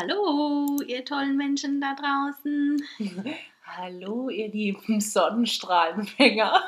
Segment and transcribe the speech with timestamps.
[0.00, 2.80] Hallo, ihr tollen Menschen da draußen.
[3.66, 6.62] Hallo, ihr lieben Sonnenstrahlenfänger.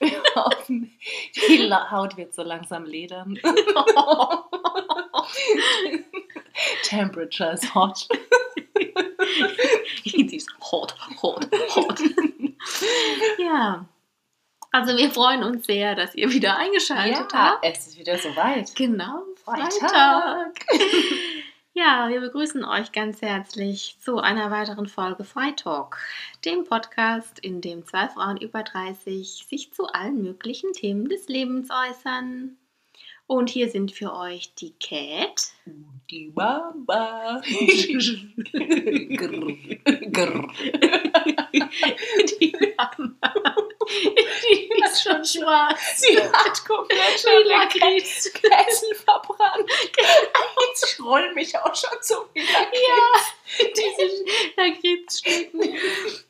[0.00, 0.90] Wir hoffen,
[1.36, 3.34] die Haut wird so langsam ledern.
[6.82, 8.08] Temperature is hot.
[10.04, 11.46] Die ist hot, hot,
[11.76, 12.00] hot.
[13.38, 13.84] ja,
[14.72, 17.64] also wir freuen uns sehr, dass ihr wieder eingeschaltet Ja, habt.
[17.64, 18.74] es ist wieder soweit.
[18.74, 20.64] Genau, Freitag.
[21.76, 25.98] Ja, wir begrüßen euch ganz herzlich zu einer weiteren Folge Freitalk,
[26.44, 31.70] dem Podcast, in dem zwei Frauen über 30 sich zu allen möglichen Themen des Lebens
[31.70, 32.56] äußern.
[33.26, 35.48] Und hier sind für euch die Cat.
[36.10, 37.42] Die Mama.
[39.16, 39.56] Grr,
[40.12, 40.48] grr.
[42.40, 43.56] Die Mama.
[43.86, 46.00] Die ist schon schwarz.
[46.00, 47.48] Sie hat komplett schon Wie den
[47.90, 48.32] Lakritz.
[48.32, 49.70] Kessel verbrannt.
[49.70, 52.46] Und ich roll mich auch schon so wieder.
[52.48, 54.24] Ja, diese
[54.56, 55.78] Lakritzstücken.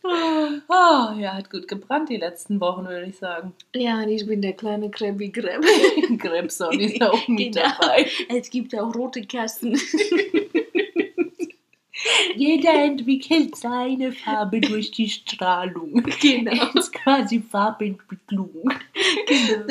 [0.03, 0.49] Oh.
[0.69, 3.55] Oh, ja, hat gut gebrannt die letzten Wochen, würde ich sagen.
[3.75, 5.63] Ja, ich bin der kleine Krabby Grab.
[6.19, 7.69] Krebson ist auch mit Genau.
[7.79, 8.11] dabei.
[8.29, 9.81] Es gibt auch rote Kerzen.
[12.37, 16.03] Jeder entwickelt seine Farbe durch die Strahlung.
[16.21, 16.53] Genau.
[16.55, 18.73] Er ist quasi Farbentwicklung.
[19.27, 19.67] Genau.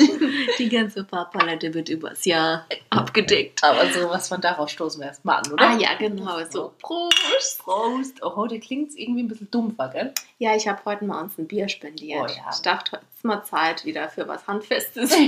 [0.58, 3.62] Die ganze Farbpalette wird übers Jahr abgedeckt.
[3.62, 5.68] Aber sowas von darauf stoßen wir erstmal an, oder?
[5.68, 6.38] Ah ja, genau.
[6.50, 7.58] So, Prost.
[7.58, 8.22] Prost.
[8.22, 10.12] Oh, heute klingt es irgendwie ein bisschen dumpfer, gell?
[10.38, 12.20] Ja, ich habe heute mal uns ein Bier spendiert.
[12.22, 12.50] Oh ja.
[12.52, 15.14] Ich dachte, heute ist mal Zeit wieder für was Handfestes.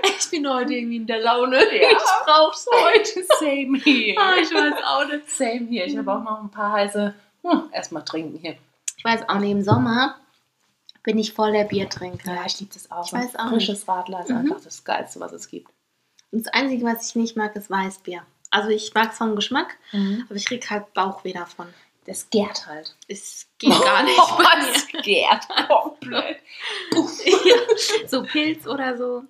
[0.20, 1.58] ich bin heute irgendwie in der Laune.
[1.58, 1.88] Ja.
[1.90, 3.24] Ich brauch's heute.
[3.40, 4.16] Same here.
[4.18, 5.30] Ah, ich weiß auch nicht.
[5.30, 5.86] Same hier.
[5.86, 7.14] Ich habe auch noch ein paar heiße.
[7.42, 8.56] Hm, erstmal trinken hier.
[8.96, 10.16] Ich weiß auch nicht, im Sommer
[11.02, 12.34] bin ich voll der Biertrinker.
[12.34, 13.06] Ja, ich liebe das auch.
[13.06, 14.36] Ich weiß auch Frisches Radler ist Mhm.
[14.38, 15.70] einfach das Geilste, was es gibt.
[16.32, 18.22] Und das Einzige, was ich nicht mag, ist Weißbier.
[18.50, 21.68] Also ich mag es vom Geschmack, aber ich krieg halt Bauchweh davon.
[22.06, 22.96] Das gärt halt.
[23.08, 24.42] Es geht gar nicht Oh,
[24.74, 26.38] es gärt komplett.
[26.92, 29.22] ja, so Pilz oder so.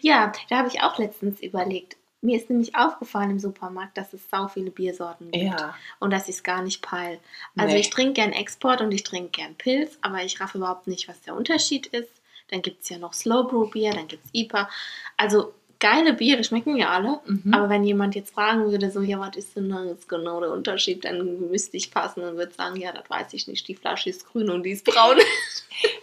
[0.00, 1.96] Ja, da habe ich auch letztens überlegt.
[2.24, 5.74] Mir ist nämlich aufgefallen im Supermarkt, dass es sau viele Biersorten gibt Ja.
[5.98, 7.18] und dass ich es gar nicht peil.
[7.56, 7.80] Also Nee.
[7.80, 11.20] ich trinke gern Export und ich trinke gern Pilz, aber ich raff überhaupt nicht, was
[11.22, 12.08] der Unterschied ist.
[12.50, 14.68] Dann gibt es ja noch Slow Brew Bier, dann gibt es IPA.
[15.16, 17.18] Also geile Biere schmecken ja alle.
[17.26, 17.52] Mhm.
[17.54, 20.52] Aber wenn jemand jetzt fragen würde, so, ja, was ist denn da jetzt genau der
[20.52, 24.10] Unterschied, dann müsste ich passen und würde sagen, ja, das weiß ich nicht, die Flasche
[24.10, 25.16] ist grün und die ist braun.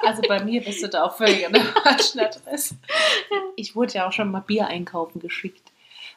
[0.05, 2.75] Also bei mir bist du da auch völlig an der falschen Adresse.
[3.55, 5.68] Ich wurde ja auch schon mal Bier einkaufen geschickt.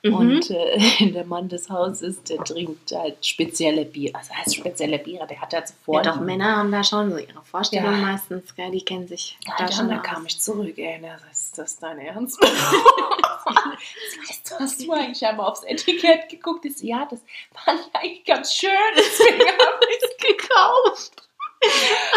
[0.04, 0.14] Mhm.
[0.14, 0.78] Und äh,
[1.12, 4.10] der Mann des Hauses, der trinkt halt spezielle Bier.
[4.14, 6.02] Also heißt spezielle Biere, der hat ja ja, zuvor.
[6.02, 7.98] doch, Männer haben da schon so ihre Vorstellung Ja.
[7.98, 10.04] meistens, gell, die kennen sich Ja, da schon dann aus.
[10.06, 12.38] kam ich zurück, ey, na, das ist das dein Ernst?
[12.42, 16.64] das heißt, du hast du eigentlich einmal aufs Etikett geguckt?
[16.76, 21.28] So, ja, das ich eigentlich ganz schön, deswegen habe ich es gekauft.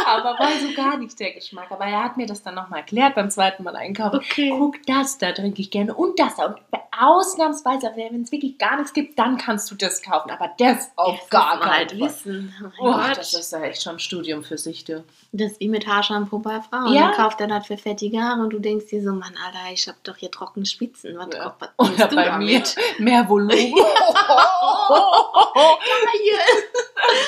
[0.05, 1.71] Aber war so gar nicht der Geschmack.
[1.71, 4.17] Aber er hat mir das dann nochmal erklärt beim zweiten Mal einkaufen.
[4.17, 4.49] Okay.
[4.57, 6.45] Guck, das da trinke ich gerne und das da.
[6.45, 6.57] Und
[6.97, 10.31] ausnahmsweise, wenn es wirklich gar nichts gibt, dann kannst du das kaufen.
[10.31, 11.99] Aber das auf Jetzt gar keinen halt Fall.
[12.01, 12.53] wissen.
[12.79, 15.03] Oh Oh, das ist ja echt schon ein Studium für sich, du.
[15.37, 16.93] Das ist wie mit Haarshampoo bei Frauen.
[16.93, 17.07] Ja.
[17.07, 19.85] Dann kauft er das für fettige Haare und du denkst dir so, Mann, Alter, ich
[19.87, 21.17] hab doch hier trockene Spitzen.
[21.17, 21.55] Was, Ja.
[21.59, 22.75] was Oder du bei mir damit?
[22.99, 23.73] mehr Volumen.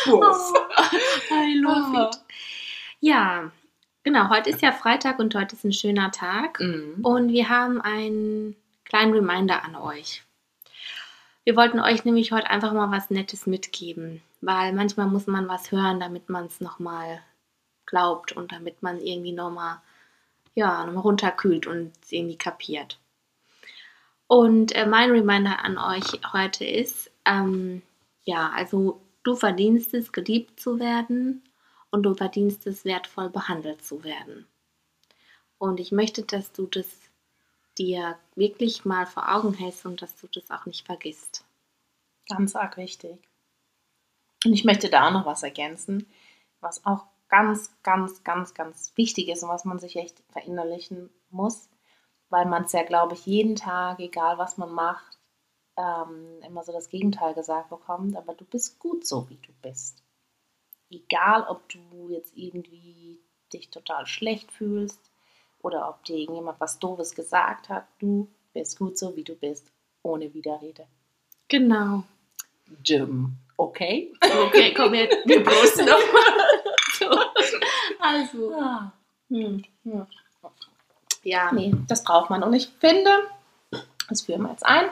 [0.06, 0.54] Puff.
[1.32, 2.20] I love it.
[3.00, 3.52] Ja,
[4.04, 6.60] genau, heute ist ja Freitag und heute ist ein schöner Tag.
[6.60, 7.00] Mhm.
[7.04, 10.24] Und wir haben einen kleinen Reminder an euch.
[11.44, 15.72] Wir wollten euch nämlich heute einfach mal was Nettes mitgeben, weil manchmal muss man was
[15.72, 17.22] hören, damit man es nochmal
[17.88, 19.82] glaubt und damit man irgendwie nochmal
[20.54, 23.00] ja, noch runterkühlt und irgendwie kapiert.
[24.28, 27.82] Und äh, mein Reminder an euch heute ist, ähm,
[28.24, 31.44] ja, also du verdienst es, geliebt zu werden
[31.92, 34.48] und du verdienst es, wertvoll behandelt zu werden.
[35.58, 36.88] Und ich möchte, dass du das
[37.78, 41.46] dir wirklich mal vor Augen hältst und dass du das auch nicht vergisst.
[42.28, 43.18] Ganz arg wichtig.
[44.44, 46.08] Und ich möchte da auch noch was ergänzen,
[46.60, 51.70] was auch ganz, ganz, ganz, ganz wichtig ist und was man sich echt verinnerlichen muss,
[52.30, 55.20] weil man es ja, glaube ich, jeden Tag, egal was man macht,
[55.78, 58.16] ähm, immer so das Gegenteil gesagt bekommt.
[58.16, 60.04] Aber du bist gut so, wie du bist.
[60.90, 63.22] Egal, ob du jetzt irgendwie
[63.54, 65.12] dich total schlecht fühlst
[65.60, 69.72] oder ob dir irgendjemand was Doofes gesagt hat, du bist gut so, wie du bist,
[70.02, 70.88] ohne Widerrede.
[71.48, 72.04] Genau.
[72.84, 73.38] Jim.
[73.58, 74.14] Okay?
[74.22, 76.38] Okay, komm, wir, wir prosten nochmal.
[78.32, 78.54] So.
[78.54, 78.92] Also, Ah,
[79.30, 79.64] hm.
[79.84, 80.08] ja.
[81.24, 81.52] ja.
[81.54, 82.44] Nee, das braucht man.
[82.44, 83.10] Und ich finde,
[84.10, 84.86] das führen wir jetzt ein.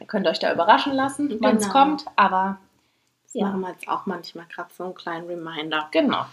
[0.00, 1.72] Ihr könnt euch da überraschen lassen, wann es Genau.
[1.72, 2.58] kommt, aber
[3.24, 3.46] Das Ja.
[3.48, 5.88] machen wir jetzt auch manchmal gerade so einen kleinen Reminder.
[5.90, 6.24] genau.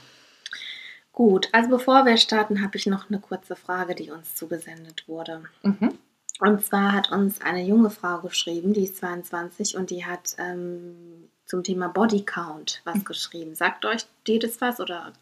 [1.11, 5.43] Gut, also bevor wir starten, habe ich noch eine kurze Frage, die uns zugesendet wurde.
[5.63, 5.97] Mhm.
[6.41, 11.29] Und zwar hat uns eine junge Frau geschrieben, die ist 22 und die hat ähm,
[11.45, 13.55] zum Thema Body Count was geschrieben.
[13.55, 15.13] Sagt euch dir das was oder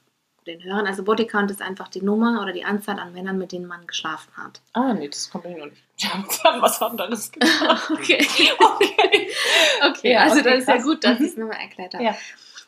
[0.48, 0.86] den Hörern?
[0.88, 3.86] Also Body Count ist einfach die Nummer oder die Anzahl an Männern, mit denen man
[3.88, 4.62] geschlafen hat.
[4.74, 5.84] Ah, nee, das kommt mir noch nicht.
[5.98, 7.92] Ich habe was anderes gemacht.
[7.92, 8.25] Okay.
[8.60, 9.30] Okay.
[9.90, 11.25] Okay, also okay, das ist ja gut, dass Mhm.
[11.25, 12.04] ich es nochmal erklärt habe.
[12.04, 12.16] Ja.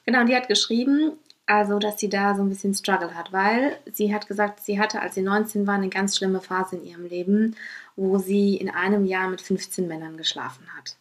[0.06, 1.14] Genau, und die hat geschrieben,
[1.46, 5.02] also dass sie da so ein bisschen Struggle hat, weil sie hat gesagt, sie hatte,
[5.02, 7.56] als sie 19 war, eine ganz schlimme Phase in ihrem Leben,
[7.96, 10.98] wo sie in einem Jahr mit 15 Männern geschlafen hat.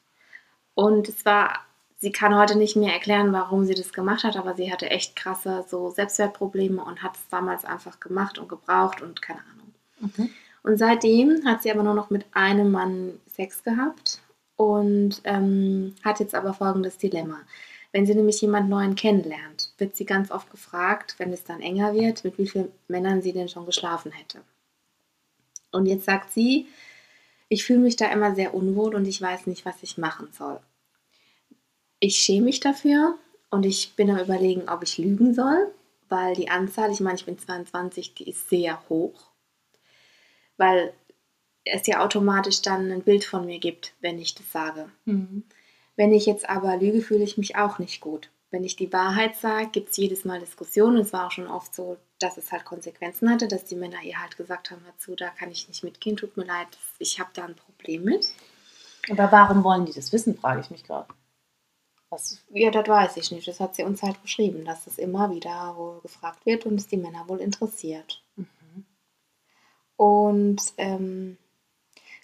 [0.74, 1.60] Und es war,
[2.04, 5.16] sie kann heute nicht mehr erklären, warum sie das gemacht hat, aber sie hatte echt
[5.16, 9.74] krasse so Selbstwertprobleme und hat es damals einfach gemacht und gebraucht und keine Ahnung.
[10.00, 10.30] Mhm.
[10.62, 14.20] Und seitdem hat sie aber nur noch mit einem Mann Sex gehabt
[14.56, 17.40] und ähm, hat jetzt aber folgendes Dilemma.
[17.90, 21.94] Wenn sie nämlich jemand Neuen kennenlernt, wird sie ganz oft gefragt, wenn es dann enger
[21.94, 24.40] wird, mit wie vielen Männern sie denn schon geschlafen hätte.
[25.72, 26.66] Und jetzt sagt sie,
[27.48, 30.60] ich fühle mich da immer sehr unwohl und ich weiß nicht, was ich machen soll.
[32.04, 33.18] Ich schäme mich dafür
[33.50, 35.72] und ich bin am Überlegen, ob ich lügen soll,
[36.08, 39.34] weil die Anzahl, ich meine, ich bin 22, die ist sehr hoch
[40.56, 40.92] weil
[41.64, 44.90] es ja automatisch dann ein Bild von mir gibt, wenn ich das sage.
[45.04, 45.44] Mhm.
[45.96, 48.30] Wenn ich jetzt aber lüge, fühle ich mich auch nicht gut.
[48.50, 50.98] Wenn ich die Wahrheit sage, gibt es jedes Mal Diskussionen.
[50.98, 54.20] Es war auch schon oft so, dass es halt Konsequenzen hatte, dass die Männer ihr
[54.20, 56.68] halt gesagt haben, dazu, da kann ich nicht mitgehen, tut mir leid,
[56.98, 58.28] ich habe da ein Problem mit.
[59.10, 61.08] Aber warum wollen die das wissen, frage ich mich gerade.
[62.14, 62.44] Was?
[62.50, 63.48] Ja, das weiß ich nicht.
[63.48, 66.86] Das hat sie uns halt beschrieben, dass es immer wieder wohl gefragt wird und es
[66.86, 68.22] die Männer wohl interessiert.
[68.36, 68.84] Mhm.
[69.96, 71.36] Und ähm,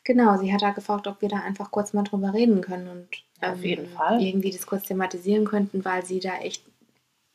[0.04, 3.08] genau, sie hat da gefragt, ob wir da einfach kurz mal drüber reden können und
[3.42, 4.22] Ja, auf ähm, jeden Fall.
[4.22, 6.64] irgendwie das kurz thematisieren könnten, weil sie da echt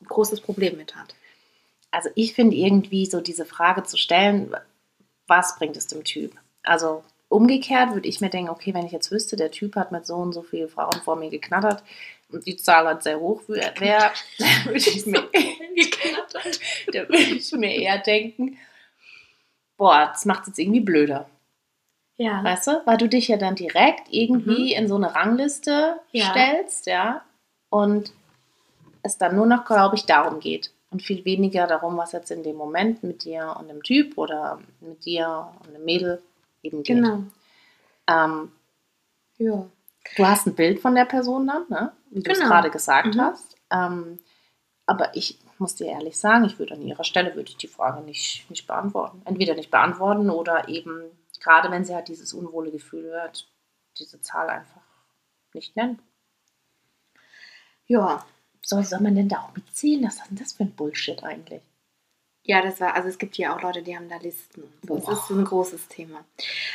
[0.02, 1.14] ein großes Problem mit hat.
[1.92, 4.56] Also ich finde irgendwie so diese Frage zu stellen,
[5.28, 6.34] was bringt es dem Typ?
[6.64, 10.06] Also umgekehrt würde ich mir denken, okay, wenn ich jetzt wüsste, der Typ hat mit
[10.06, 11.84] so und so vielen Frauen vor mir geknattert
[12.42, 13.74] die Zahl halt sehr hoch wäre,
[14.66, 15.24] würde ich mir
[16.92, 18.58] da würde ich mir eher denken,
[19.78, 21.30] boah, das macht es jetzt irgendwie blöder.
[22.18, 22.44] Ja.
[22.44, 22.82] Weißt du?
[22.86, 26.32] Weil du dich ja dann direkt irgendwie in so eine Rangliste Ja.
[26.32, 27.24] stellst, ja,
[27.70, 28.14] und
[29.04, 30.72] es dann nur noch, glaube ich, darum geht.
[30.92, 34.60] Und viel weniger darum, was jetzt in dem Moment mit dir und dem Typ oder
[34.80, 36.22] mit dir und dem Mädel
[36.64, 36.96] eben geht.
[36.96, 37.24] Genau.
[38.08, 38.52] Ähm,
[39.38, 39.66] Ja.
[40.18, 41.92] Du hast ein Bild von der Person dann, ne?
[42.12, 42.50] wie du es Genau.
[42.50, 43.22] gerade gesagt Mhm.
[43.22, 43.56] hast.
[43.72, 44.20] Ähm,
[44.86, 48.02] aber ich muss dir ehrlich sagen, ich würde an ihrer Stelle würde ich die Frage
[48.04, 49.22] nicht, nicht beantworten.
[49.26, 51.04] Entweder nicht beantworten oder eben,
[51.40, 53.48] gerade wenn sie halt dieses unwohle Gefühl hört,
[53.98, 54.82] diese Zahl einfach
[55.54, 56.00] nicht nennen.
[57.88, 58.26] Ja.
[58.62, 60.04] Soll, soll man denn da auch mitzählen?
[60.06, 61.62] Was ist denn das für ein Bullshit eigentlich?
[62.48, 64.64] Ja, das war, also es gibt ja auch Leute, die haben da Listen.
[64.88, 65.14] So, Boah.
[65.14, 66.24] ist ein großes Thema.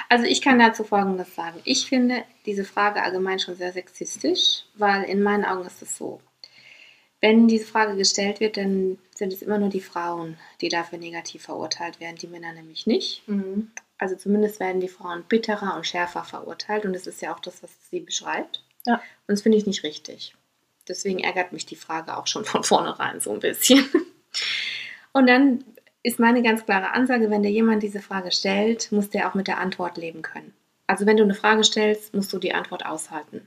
[0.09, 1.61] Also ich kann dazu Folgendes sagen.
[1.65, 6.21] Ich finde diese Frage allgemein schon sehr sexistisch, weil in meinen Augen ist es so.
[7.21, 11.43] Wenn diese Frage gestellt wird, dann sind es immer nur die Frauen, die dafür negativ
[11.43, 13.23] verurteilt werden, die Männer nämlich nicht.
[13.99, 17.63] Also zumindest werden die Frauen bitterer und schärfer verurteilt und das ist ja auch das,
[17.63, 18.65] was sie beschreibt.
[18.87, 18.95] Ja.
[18.95, 20.35] Und das finde ich nicht richtig.
[20.89, 23.85] Deswegen ärgert mich die Frage auch schon von vornherein so ein bisschen.
[25.13, 25.65] Und dann
[26.03, 29.49] ist meine ganz klare Ansage, wenn dir jemand diese Frage stellt, muss der auch mit
[29.49, 30.55] der Antwort leben können.
[30.87, 33.47] Also wenn du eine Frage stellst, musst du die Antwort aushalten.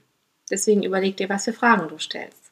[0.49, 2.51] Deswegen überleg dir, was für Fragen du stellst.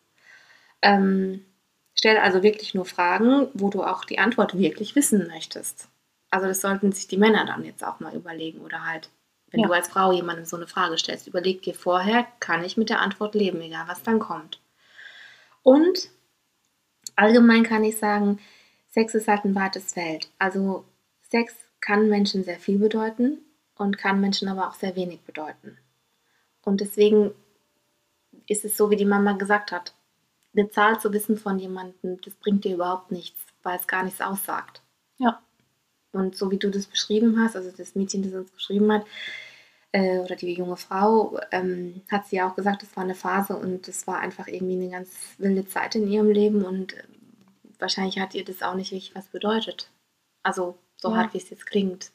[0.82, 1.46] Ähm,
[1.94, 5.88] stell also wirklich nur Fragen, wo du auch die Antwort wirklich wissen möchtest.
[6.32, 9.10] Also das sollten sich die Männer dann jetzt auch mal überlegen oder halt,
[9.52, 9.68] wenn Ja.
[9.68, 13.02] du als Frau jemandem so eine Frage stellst, überleg dir vorher, kann ich mit der
[13.02, 14.60] Antwort leben, egal was dann kommt.
[15.62, 16.10] Und
[17.16, 18.40] allgemein kann ich sagen,
[18.92, 20.30] Sex ist halt ein weites Feld.
[20.38, 20.86] Also
[21.22, 23.40] Sex kann Menschen sehr viel bedeuten
[23.76, 25.78] und kann Menschen aber auch sehr wenig bedeuten.
[26.64, 27.32] Und deswegen
[28.48, 29.96] ist es so, wie die Mama gesagt hat,
[30.54, 34.20] eine Zahl zu wissen von jemandem, das bringt dir überhaupt nichts, weil es gar nichts
[34.20, 34.82] aussagt.
[35.18, 35.42] Ja.
[36.12, 39.06] Und so wie du das beschrieben hast, also das Mädchen, das uns beschrieben hat,
[39.94, 43.56] äh, oder die junge Frau, ähm, hat sie ja auch gesagt, es war eine Phase
[43.56, 46.96] und es war einfach irgendwie eine ganz wilde Zeit in ihrem Leben und
[47.82, 49.90] wahrscheinlich hat ihr das auch nicht wirklich was bedeutet.
[50.44, 51.18] Also so Ja.
[51.18, 52.12] hart, wie es jetzt klingt.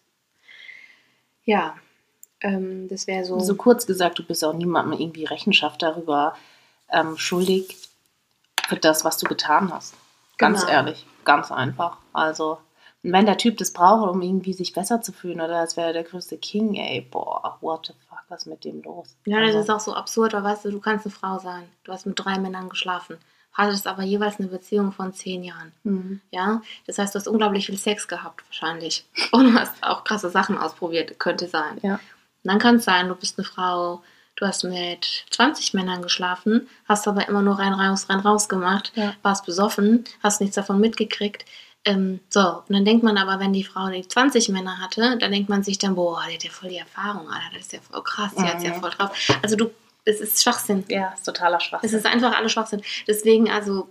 [1.45, 1.77] Ja,
[2.41, 3.39] ähm, das wäre so.
[3.41, 6.37] So kurz gesagt, du bist auch niemandem irgendwie Rechenschaft darüber
[6.91, 7.77] ähm, schuldig
[8.67, 9.95] für das, was du getan hast.
[10.39, 10.73] Ganz Genau.
[10.73, 11.99] ehrlich, ganz einfach.
[12.13, 12.59] Also,
[13.03, 15.93] wenn der Typ das braucht, um irgendwie sich besser zu fühlen oder als wäre er
[15.93, 19.17] der größte King, ey, boah, what the fuck, was ist mit dem los?
[19.25, 21.69] Ja, das Also, ist auch so absurd, weil weißt du, du kannst eine Frau sein.
[21.85, 23.19] Du hast mit drei Männern geschlafen.
[23.57, 25.73] Hattest aber jeweils eine Beziehung von zehn Jahren.
[25.85, 26.21] mhm.
[26.31, 29.05] Ja, das heißt, du hast unglaublich viel Sex gehabt, wahrscheinlich.
[29.33, 31.79] Und du hast auch krasse Sachen ausprobiert, könnte sein.
[31.83, 31.95] Ja.
[31.95, 32.01] Und
[32.45, 34.03] dann kann es sein, du bist eine Frau,
[34.37, 38.93] du hast mit 20 Männern geschlafen, hast aber immer nur rein raus, rein raus gemacht,
[38.95, 39.15] Ja.
[39.23, 41.45] warst besoffen, hast nichts davon mitgekriegt.
[41.87, 45.31] Ähm, so, und dann denkt man aber, wenn die Frau die 20 Männer hatte, dann
[45.33, 47.79] denkt man sich dann, boah, die hat ja voll die Erfahrung, Alter, das ist ja
[47.81, 48.81] voll krass, die hat ja Mhm.
[48.81, 49.11] voll drauf.
[49.43, 49.71] Also du,
[50.07, 50.85] es ist Schwachsinn.
[50.89, 51.99] Ja, ist totaler Es Schwachsinn.
[51.99, 52.81] ist einfach alles Schwachsinn.
[53.07, 53.89] Deswegen, also,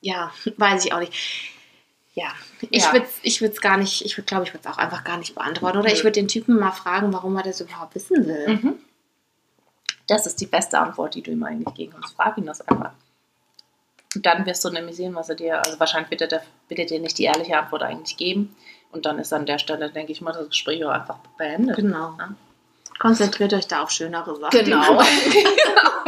[0.00, 1.52] ja, weiß ich auch nicht.
[2.14, 2.28] Ja,
[2.70, 2.92] ich Ja.
[2.92, 5.18] würde es ich würd's gar nicht, ich würde, glaube ich, würde es auch einfach gar
[5.18, 5.78] nicht beantworten.
[5.78, 5.94] Oder Nö.
[5.94, 8.48] ich würde den Typen mal fragen, warum er das überhaupt wissen will.
[8.56, 8.74] Mhm.
[10.06, 12.14] Das ist die beste Antwort, die du ihm eigentlich geben kannst.
[12.14, 12.92] Frag ihn das einfach.
[14.14, 16.78] Und dann wirst du nämlich sehen, was er dir, also wahrscheinlich wird er, dir- wird
[16.80, 18.56] er dir nicht die ehrliche Antwort eigentlich geben.
[18.92, 21.76] Und dann ist an der Stelle, denke ich mal, das Gespräch auch einfach beendet.
[21.76, 22.14] Genau.
[22.18, 22.34] Ja.
[22.98, 24.64] Konzentriert euch da auf schönere Sachen.
[24.64, 25.02] Genau.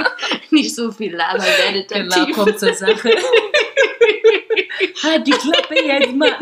[0.51, 3.11] nicht so viel labern werdet dann genau, kommt zur Sache.
[5.03, 6.37] halt die Klappe jetzt mal.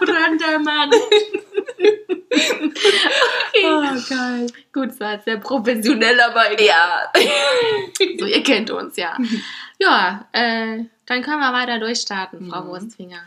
[0.00, 0.90] Brandermann.
[3.62, 4.46] Oh, geil.
[4.72, 7.10] Gut, war sehr professionell, aber egal.
[7.16, 8.08] Ja.
[8.18, 9.16] So, ihr kennt uns ja.
[9.78, 12.68] Ja, äh, dann können wir weiter durchstarten, Frau Mhm.
[12.68, 13.22] Wurstfinger.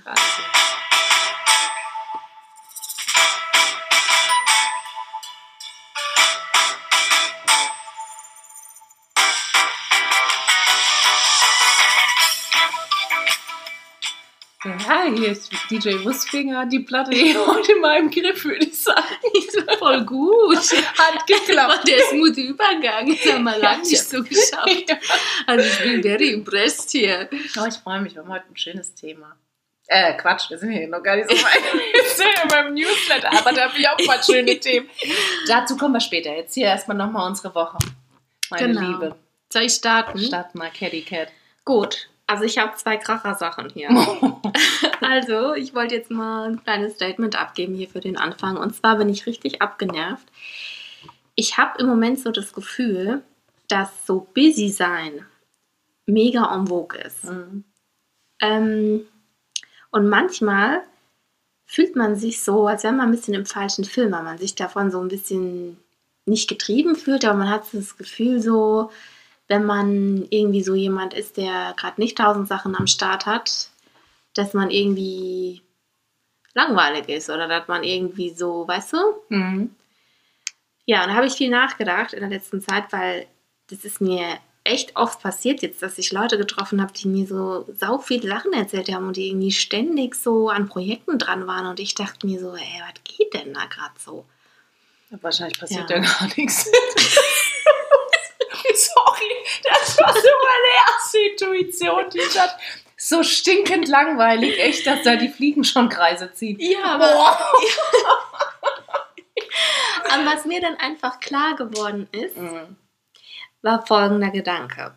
[14.65, 17.11] Ja, hier ist DJ Wurstfinger, die Platte
[17.47, 19.03] heute in meinem Griff, würde ich sagen.
[19.77, 20.57] Voll gut.
[20.57, 21.85] Hat geklappt.
[21.87, 23.07] Der smooth Übergang.
[23.09, 24.69] Das haben wir lange nicht so geschafft.
[25.47, 27.29] Also ich bin very impressed hier.
[27.59, 29.35] Oh, ich freue mich, wir haben heute ein schönes Thema.
[29.87, 31.61] Äh, Quatsch, wir sind hier noch gar nicht so weit.
[31.73, 34.89] Wir sind ja beim Newsletter, aber da habe ich auch mal schöne Themen.
[35.47, 36.33] Dazu kommen wir später.
[36.33, 37.77] Jetzt hier erstmal nochmal unsere Woche.
[38.49, 38.81] Meine Genau.
[38.91, 39.15] Liebe.
[39.51, 40.19] Soll ich starten?
[40.19, 41.27] Start mal Caddy Cat.
[41.65, 42.07] Gut.
[42.33, 43.89] Also ich habe zwei Kracher-Sachen hier.
[45.01, 48.57] Also, ich wollte jetzt mal ein kleines Statement abgeben hier für den Anfang.
[48.57, 50.25] Und zwar bin ich richtig abgenervt.
[51.35, 53.21] Ich habe im Moment so das Gefühl,
[53.67, 55.25] dass so busy sein
[56.07, 57.25] mega en vogue ist.
[57.25, 57.63] Mhm.
[58.39, 59.01] Ähm,
[59.91, 60.81] und manchmal
[61.65, 64.55] fühlt man sich so, als wäre man ein bisschen im falschen Film, weil man sich
[64.55, 65.77] davon so ein bisschen
[66.25, 68.89] nicht getrieben fühlt, aber man hat so das Gefühl so,
[69.53, 73.69] wenn man irgendwie so jemand ist, der gerade nicht tausend Sachen am Start hat,
[74.33, 75.61] dass man irgendwie
[76.55, 78.97] langweilig ist oder dass man irgendwie so, weißt du?
[79.29, 79.75] Mhm.
[80.85, 83.27] Ja, und da habe ich viel nachgedacht in der letzten Zeit, weil
[83.67, 87.67] das ist mir echt oft passiert jetzt, dass ich Leute getroffen habe, die mir so
[87.77, 91.79] sau viele Sachen erzählt haben und die irgendwie ständig so an Projekten dran waren und
[91.79, 94.25] ich dachte mir so, ey, was geht denn da gerade so?
[95.21, 95.97] Wahrscheinlich passiert Ja.
[95.97, 96.71] ja, gar nichts.
[99.63, 102.55] Das war so meine erste Intuition, die ich hatte.
[102.97, 106.57] So stinkend langweilig, echt, dass da die Fliegen schon Kreise ziehen.
[106.59, 107.37] Ja, Boah.
[110.11, 112.75] aber was mir dann einfach klar geworden ist, Mhm.
[113.61, 114.93] war folgender Gedanke.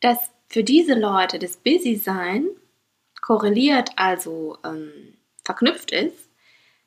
[0.00, 2.46] Dass für diese Leute das Busy-Sein
[3.20, 6.28] korreliert, also ähm, verknüpft ist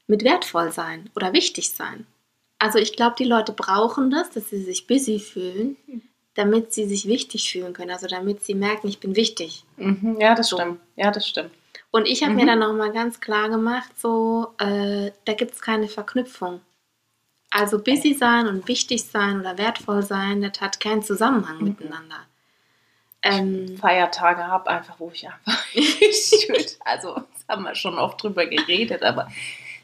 [0.08, 2.08] mit wertvoll sein oder wichtig sein.
[2.58, 5.78] Also ich glaube, die Leute brauchen das, dass sie sich busy fühlen,
[6.40, 7.92] damit sie sich wichtig fühlen können.
[7.92, 9.64] Also damit sie merken, ich bin wichtig.
[9.78, 10.18] Mhm.
[10.20, 10.58] Ja, das So.
[10.58, 10.80] stimmt.
[10.96, 11.52] Ja, das stimmt.
[11.92, 12.38] Und ich habe Mhm.
[12.40, 16.62] mir dann nochmal ganz klar gemacht, so, äh, da gibt es keine Verknüpfung.
[17.52, 21.64] Also busy sein und wichtig sein oder wertvoll sein, das hat keinen Zusammenhang Mhm.
[21.70, 22.26] miteinander.
[23.22, 25.66] Ähm, Feiertage habe, einfach, wo ich einfach
[26.86, 29.30] Also, das haben wir schon oft drüber geredet, aber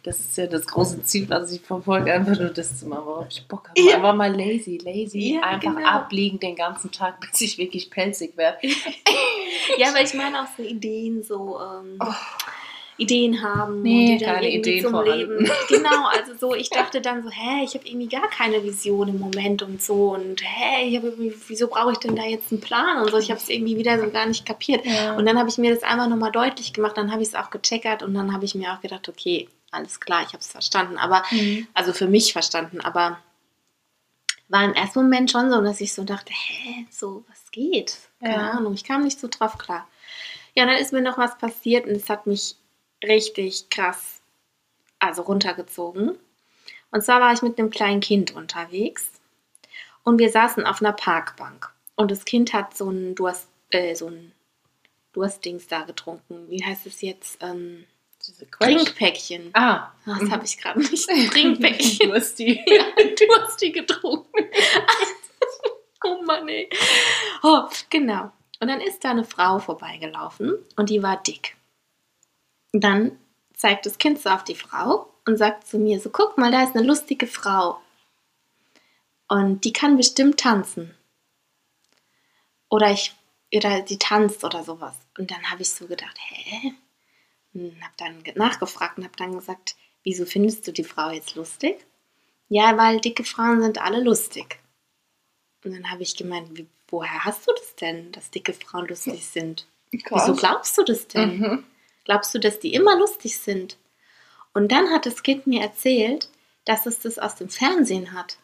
[0.06, 3.26] das ist ja das große Ziel, was ich verfolge, einfach nur das zu machen, worauf
[3.30, 3.82] ich Bock habe.
[3.82, 3.96] Ja.
[3.96, 5.88] Einfach mal lazy, lazy, Ja, einfach genau.
[5.88, 8.60] abliegen den ganzen Tag, bis ich wirklich pelzig werde.
[9.78, 12.14] ja, aber ich meine auch so Ideen, so ähm, Oh.
[12.98, 15.40] Ideen haben Nee, und die dann irgendwie Ideen zum vorhanden.
[15.40, 15.52] Leben.
[15.68, 19.20] Genau, also so, ich dachte dann so, hä, ich habe irgendwie gar keine Vision im
[19.20, 22.62] Moment und so und hä, ich hab irgendwie, wieso brauche ich denn da jetzt einen
[22.62, 23.18] Plan und so.
[23.18, 24.86] Ich habe es irgendwie wieder so gar nicht kapiert.
[24.86, 25.16] Ja.
[25.18, 27.50] Und dann habe ich mir das einfach nochmal deutlich gemacht, dann habe ich es auch
[27.50, 30.98] gecheckert und dann habe ich mir auch gedacht, okay, alles klar, ich habe es verstanden,
[30.98, 31.68] aber Mhm.
[31.74, 33.20] also für mich verstanden, aber
[34.48, 37.98] war im ersten Moment schon so, dass ich so dachte, hä, so, was geht?
[38.20, 38.52] Keine Ja.
[38.52, 39.88] Ahnung, ich kam nicht so drauf klar.
[40.54, 42.56] Ja, und dann ist mir noch was passiert und es hat mich
[43.04, 44.22] richtig krass,
[45.00, 46.18] also runtergezogen.
[46.92, 49.12] Und zwar war ich mit einem kleinen Kind unterwegs
[50.04, 54.08] und wir saßen auf einer Parkbank und das Kind hat so ein Durst, äh, so
[54.08, 54.32] ein
[55.14, 56.50] Durstdings da getrunken.
[56.50, 57.38] Wie heißt es jetzt?
[57.42, 57.86] Ähm,
[58.28, 58.74] Diese Quetsch.
[58.74, 59.50] Trinkpäckchen.
[59.54, 59.92] Ah.
[60.06, 60.32] Das mhm.
[60.32, 61.08] habe ich gerade nicht.
[61.32, 62.10] Trinkpäckchen.
[62.10, 62.56] Du hast die.
[62.68, 64.32] ja, du hast die getrunken.
[66.04, 66.70] oh Mann, ey.
[67.44, 68.32] Oh, genau.
[68.60, 71.56] Und dann ist da eine Frau vorbeigelaufen und die war dick.
[72.72, 73.20] Dann
[73.54, 76.64] zeigt das Kind so auf die Frau und sagt zu mir so, guck mal, da
[76.64, 77.80] ist eine lustige Frau.
[79.28, 80.96] Und die kann bestimmt tanzen.
[82.70, 83.14] Oder ich,
[83.54, 84.96] oder die tanzt oder sowas.
[85.18, 86.74] Und dann habe ich so gedacht, hä?
[87.56, 91.36] Und habe dann ge- nachgefragt und habe dann gesagt, wieso findest du die Frau jetzt
[91.36, 91.86] lustig?
[92.50, 94.60] Ja, weil dicke Frauen sind alle lustig.
[95.64, 99.26] Und dann habe ich gemeint, wie, woher hast du das denn, dass dicke Frauen lustig
[99.26, 99.66] sind?
[99.92, 101.40] Wieso glaubst du das denn?
[101.40, 101.64] Mhm.
[102.04, 103.78] Glaubst du, dass die immer lustig sind?
[104.54, 106.30] Und dann hat das Kind mir erzählt,
[106.66, 108.38] dass es das aus dem Fernsehen hat.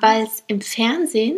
[0.00, 1.36] Weil es im Fernsehen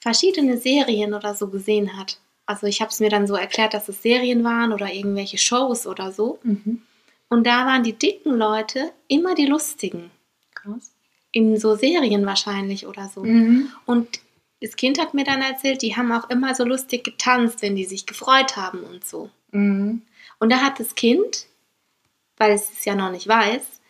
[0.00, 2.20] verschiedene Serien oder so gesehen hat.
[2.46, 5.86] Also ich habe es mir dann so erklärt, dass es Serien waren oder irgendwelche Shows
[5.86, 6.38] oder so.
[6.42, 6.82] Mhm.
[7.28, 10.10] Und da waren die dicken Leute immer die lustigen.
[10.54, 10.92] Krass.
[11.30, 13.24] In so Serien wahrscheinlich oder so.
[13.24, 13.70] Mhm.
[13.86, 14.20] Und
[14.60, 17.84] das Kind hat mir dann erzählt, die haben auch immer so lustig getanzt, wenn die
[17.84, 19.30] sich gefreut haben und so.
[19.50, 20.02] Mhm.
[20.38, 21.46] Und da hat das Kind,
[22.36, 23.80] weil es es ja noch nicht weiß,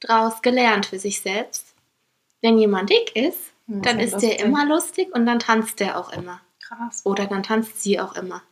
[0.00, 1.74] daraus gelernt für sich selbst.
[2.40, 5.98] Wenn jemand dick ist, Ja, dann ja ist der immer lustig und dann tanzt der
[5.98, 6.40] auch immer.
[6.76, 7.02] Krass.
[7.04, 8.42] Oder dann tanzt sie auch immer.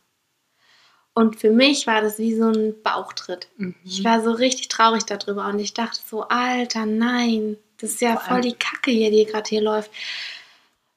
[1.13, 3.49] Und für mich war das wie so ein Bauchtritt.
[3.57, 3.75] Mhm.
[3.83, 8.13] Ich war so richtig traurig darüber und ich dachte so, Alter, nein, das ist ja
[8.15, 9.91] Vor voll die Kacke hier, die gerade hier läuft.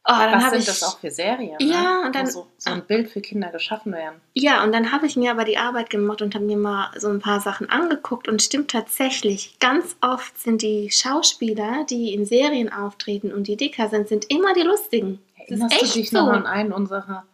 [0.06, 1.56] Oh, dann Was sind ich, das auch für Serien?
[1.60, 2.06] Ja, ne?
[2.06, 4.20] und dann- so, so ein Bild für Kinder geschaffen werden.
[4.34, 7.08] Ja, und dann habe ich mir aber die Arbeit gemacht und habe mir mal so
[7.08, 12.70] ein paar Sachen angeguckt und stimmt tatsächlich, ganz oft sind die Schauspieler, die in Serien
[12.70, 15.20] auftreten und die dicker sind, sind immer die lustigen.
[15.48, 16.18] Das ist Erinnerst du dich so.
[16.18, 17.24] noch an einen unserer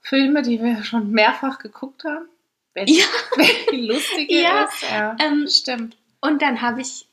[0.00, 2.26] Filme, die wir schon mehrfach geguckt haben?
[2.74, 3.04] Wer, Ja.
[3.70, 4.82] die lustige Ja, ist?
[4.90, 5.96] Ja, ähm, stimmt.
[6.20, 7.06] Und dann habe ich,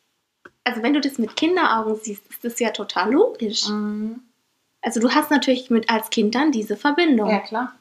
[0.63, 3.67] also wenn du das mit Kinderaugen siehst, ist das ja total logisch.
[3.67, 4.21] Mhm.
[4.81, 7.29] Also du hast natürlich mit als Kind dann diese Verbindung.
[7.29, 7.73] Ja, klar.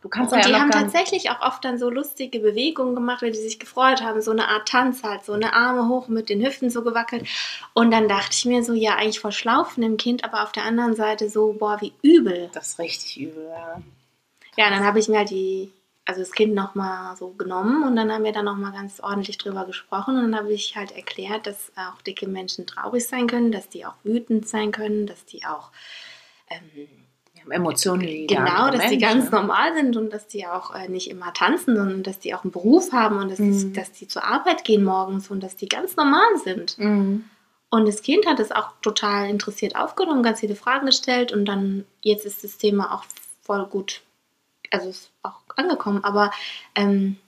[0.00, 3.32] Du kannst Und ja die haben tatsächlich auch oft dann so lustige Bewegungen gemacht, weil
[3.32, 4.22] die sich gefreut haben.
[4.22, 7.26] So eine Art Tanz halt, so eine Arme hoch mit den Hüften so gewackelt.
[7.74, 10.52] Und dann dachte ich mir so, ja, eigentlich voll schlau von dem Kind, aber auf
[10.52, 12.48] der anderen Seite so, boah, wie übel.
[12.52, 13.82] Das ist richtig übel, ja.
[14.56, 15.72] Ja, dann habe ich mir halt die,
[16.04, 19.66] also das Kind nochmal so genommen und dann haben wir da nochmal ganz ordentlich drüber
[19.66, 20.16] gesprochen.
[20.16, 23.84] Und dann habe ich halt erklärt, dass auch dicke Menschen traurig sein können, dass die
[23.84, 25.70] auch wütend sein können, dass die auch
[26.50, 26.88] ähm,
[27.50, 29.40] Emotionen wie jeder Genau, dass die Mensch, ganz ne?
[29.40, 32.52] normal sind und dass die auch äh, nicht immer tanzen, sondern dass die auch einen
[32.52, 33.72] Beruf haben und dass, Mhm.
[33.74, 36.78] dass die zur Arbeit gehen morgens und dass die ganz normal sind.
[36.78, 37.24] Mhm.
[37.70, 41.84] Und das Kind hat es auch total interessiert aufgenommen, ganz viele Fragen gestellt und dann
[42.00, 43.04] jetzt ist das Thema auch
[43.42, 44.02] voll gut,
[44.70, 46.02] also ist auch angekommen.
[46.02, 46.30] Aber
[46.74, 47.18] ähm,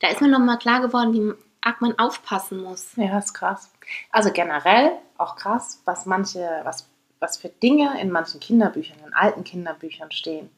[0.00, 2.92] da ist mir nochmal klar geworden, wie arg man aufpassen muss.
[2.96, 3.70] Ja, ist krass.
[4.10, 6.88] Also generell auch krass, was manche, was,
[7.20, 10.50] was für Dinge in manchen Kinderbüchern, in alten Kinderbüchern stehen.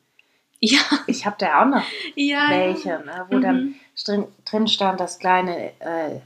[0.60, 1.84] Ja, Ich habe da auch noch
[2.16, 2.48] ja.
[2.50, 3.42] welche, ne, wo Mhm.
[3.42, 6.20] dann drin, drin stand das kleine äh,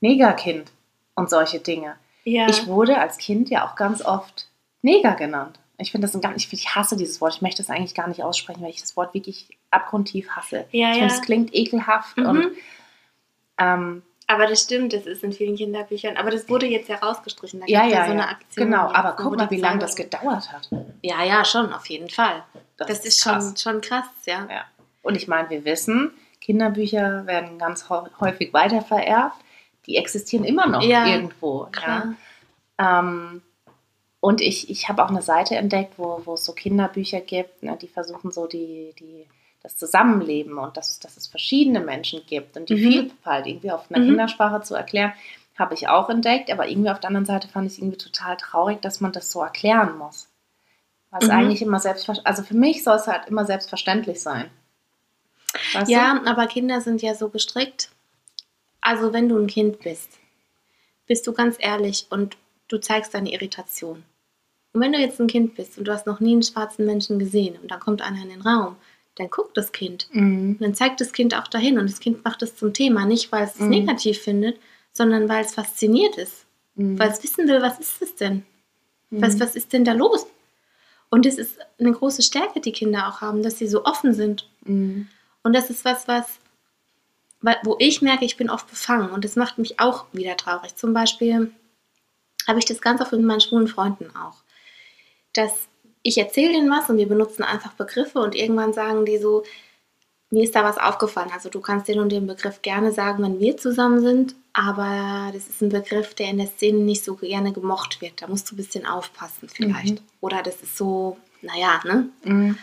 [0.00, 0.70] Negerkind
[1.14, 1.96] und solche Dinge.
[2.24, 2.48] Ja.
[2.48, 4.46] Ich wurde als Kind ja auch ganz oft
[4.82, 5.58] Neger genannt.
[5.78, 7.34] Ich finde das ein gar nicht, ich hasse dieses Wort.
[7.34, 10.66] Ich möchte das eigentlich gar nicht aussprechen, weil ich das Wort wirklich abgrundtief hasse.
[10.70, 11.08] Ja, ich ja.
[11.08, 12.26] finde, es klingt ekelhaft Mhm.
[12.26, 12.46] und
[13.58, 16.16] ähm, Aber das stimmt, das ist in vielen Kinderbüchern.
[16.16, 17.58] Aber das wurde jetzt ja rausgestrichen.
[17.58, 18.28] Da ja, gab's ja, so eine ja.
[18.28, 18.66] Aktion.
[18.66, 18.92] genau.
[18.92, 20.70] Aber guck mal, wie lange das gedauert hat.
[21.02, 22.44] Ja, ja, schon, auf jeden Fall.
[22.76, 23.60] Das, ist schon, krass.
[23.60, 24.46] schon krass, ja.
[24.48, 24.64] Ja.
[25.02, 29.34] Und ich meine, wir wissen, Kinderbücher werden ganz häufig weitervererbt.
[29.86, 31.66] Die existieren immer noch Ja, irgendwo.
[31.72, 32.14] Klar.
[32.78, 33.00] Ja.
[33.00, 33.42] Ähm,
[34.20, 37.76] und ich, ich habe auch eine Seite entdeckt, wo, wo es so Kinderbücher gibt, ne,
[37.82, 39.26] die versuchen so die, die,
[39.62, 42.78] das Zusammenleben und dass, dass es verschiedene Menschen gibt und die Mhm.
[42.92, 44.08] Vielfalt irgendwie auf einer Mhm.
[44.08, 45.12] Kindersprache zu erklären,
[45.58, 46.50] habe ich auch entdeckt.
[46.50, 49.30] Aber irgendwie auf der anderen Seite fand ich es irgendwie total traurig, dass man das
[49.30, 50.28] so erklären muss.
[51.10, 51.30] Was Mhm.
[51.30, 54.50] eigentlich immer selbstverständlich, also für mich soll es halt immer selbstverständlich sein.
[55.74, 55.92] Weißt du?
[55.92, 57.90] Ja, aber Kinder sind ja so gestrickt.
[58.80, 60.18] Also, wenn du ein Kind bist,
[61.06, 62.36] bist du ganz ehrlich und
[62.68, 64.04] du zeigst deine Irritation.
[64.72, 67.18] Und wenn du jetzt ein Kind bist und du hast noch nie einen schwarzen Menschen
[67.18, 68.76] gesehen und dann kommt einer in den Raum,
[69.16, 70.08] dann guckt das Kind.
[70.12, 70.52] Mhm.
[70.52, 73.04] Und dann zeigt das Kind auch dahin und das Kind macht es zum Thema.
[73.06, 73.68] Nicht, weil es es Mhm.
[73.70, 74.58] negativ findet,
[74.92, 76.46] sondern weil es fasziniert ist.
[76.74, 76.98] Mhm.
[76.98, 78.44] Weil es wissen will, was ist es denn?
[79.10, 79.22] Mhm.
[79.22, 80.26] Was, was ist denn da los?
[81.10, 84.48] Und es ist eine große Stärke, die Kinder auch haben, dass sie so offen sind.
[84.64, 85.08] Mhm.
[85.42, 86.38] Und das ist was, was,
[87.40, 89.10] wa- wo ich merke, ich bin oft befangen.
[89.10, 90.76] Und das macht mich auch wieder traurig.
[90.76, 91.50] Zum Beispiel
[92.46, 94.36] habe ich das ganz oft mit meinen schwulen Freunden auch.
[95.32, 95.66] Dass
[96.02, 99.44] ich erzähle denen was und wir benutzen einfach Begriffe und irgendwann sagen die so,
[100.30, 101.30] mir ist da was aufgefallen.
[101.34, 105.48] Also du kannst den und den Begriff gerne sagen, wenn wir zusammen sind, aber das
[105.48, 108.22] ist ein Begriff, der in der Szene nicht so gerne gemocht wird.
[108.22, 109.94] Da musst du ein bisschen aufpassen vielleicht.
[110.00, 110.06] Mhm.
[110.20, 112.08] Oder das ist so, naja, ne?
[112.24, 112.58] Mhm.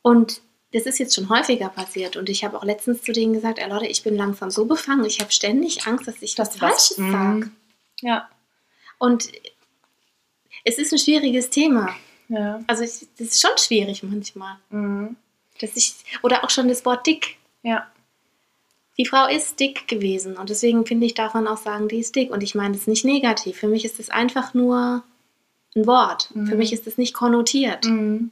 [0.00, 0.40] Und
[0.72, 2.16] das ist jetzt schon häufiger passiert.
[2.16, 5.04] Und ich habe auch letztens zu denen gesagt, ey Leute, ich bin langsam so befangen,
[5.04, 7.12] ich habe ständig Angst, dass ich was Das was- Falsches Mhm.
[7.12, 7.50] sage.
[8.00, 8.28] Ja.
[8.98, 9.28] Und
[10.64, 11.94] es ist ein schwieriges Thema.
[12.32, 12.60] Ja.
[12.66, 14.56] Also ich, das ist schon schwierig manchmal.
[14.70, 15.16] Mhm.
[15.60, 17.36] Dass ich, oder auch schon das Wort dick.
[17.62, 17.86] Ja.
[18.98, 22.16] Die Frau ist dick gewesen und deswegen finde ich, darf man auch sagen, die ist
[22.16, 22.30] dick.
[22.30, 23.58] Und ich meine, das ist nicht negativ.
[23.58, 25.02] Für mich ist es einfach nur
[25.76, 26.30] ein Wort.
[26.34, 26.46] Mhm.
[26.46, 27.84] Für mich ist es nicht konnotiert.
[27.84, 28.30] Mhm.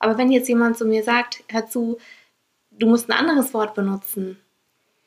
[0.00, 1.98] Aber wenn jetzt jemand zu mir sagt, hör zu,
[2.70, 4.38] du musst ein anderes Wort benutzen,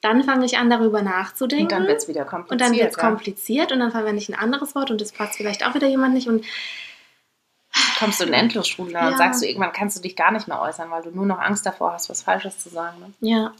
[0.02, 1.66] dann fange ich an, darüber nachzudenken.
[1.66, 2.52] Und dann wird es wieder kompliziert.
[2.52, 3.02] Und dann wird es ja.
[3.02, 6.14] kompliziert und dann verwende ich ein anderes Wort und das passt vielleicht auch wieder jemand
[6.14, 6.28] nicht.
[6.28, 6.44] Und
[8.02, 9.08] kommst du in Endlosstrudel Ja.
[9.08, 11.40] und sagst du, irgendwann kannst du dich gar nicht mehr äußern, weil du nur noch
[11.40, 12.98] Angst davor hast, was Falsches zu sagen.
[13.00, 13.14] Ne?
[13.30, 13.54] ja.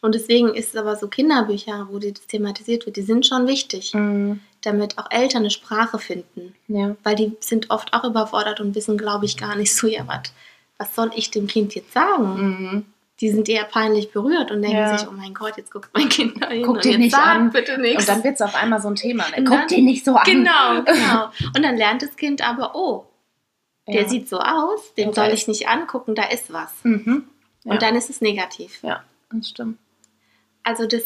[0.00, 3.94] Und deswegen ist es aber so Kinderbücher, wo das thematisiert wird, die sind schon wichtig,
[3.94, 4.38] Mhm.
[4.60, 6.54] damit auch Eltern eine Sprache finden.
[6.68, 6.94] Ja.
[7.02, 10.32] Weil die sind oft auch überfordert und wissen, glaube ich, gar nicht so, ja, was,
[10.76, 12.22] was soll ich dem Kind jetzt sagen?
[12.36, 12.84] Mhm.
[13.20, 14.96] Die sind eher peinlich berührt und denken Ja.
[14.96, 17.26] sich, oh mein Gott, jetzt guckt mein Kind da hin Guck und dir nicht sag
[17.26, 17.50] an.
[17.50, 18.04] bitte nichts.
[18.04, 19.24] Und dann wird es auf einmal so ein Thema.
[19.36, 19.42] Ne?
[19.42, 20.22] Guck dir nicht so an.
[20.24, 21.24] Genau, genau.
[21.56, 23.04] Und dann lernt das Kind aber, oh,
[23.88, 24.08] der Ja.
[24.08, 26.70] sieht so aus, den Und soll ich nicht angucken, da ist was.
[26.84, 27.24] Mhm.
[27.64, 27.72] Ja.
[27.72, 28.78] Und dann ist es negativ.
[28.82, 29.78] Ja, das stimmt.
[30.62, 31.02] Also das,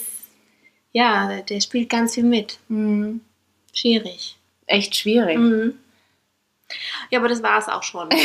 [0.93, 2.59] ja, der spielt ganz viel mit.
[2.69, 3.21] Mhm.
[3.73, 4.37] Schwierig.
[4.67, 5.39] Echt schwierig.
[5.39, 5.79] Mhm.
[7.11, 8.09] Ja, aber das war es auch schon.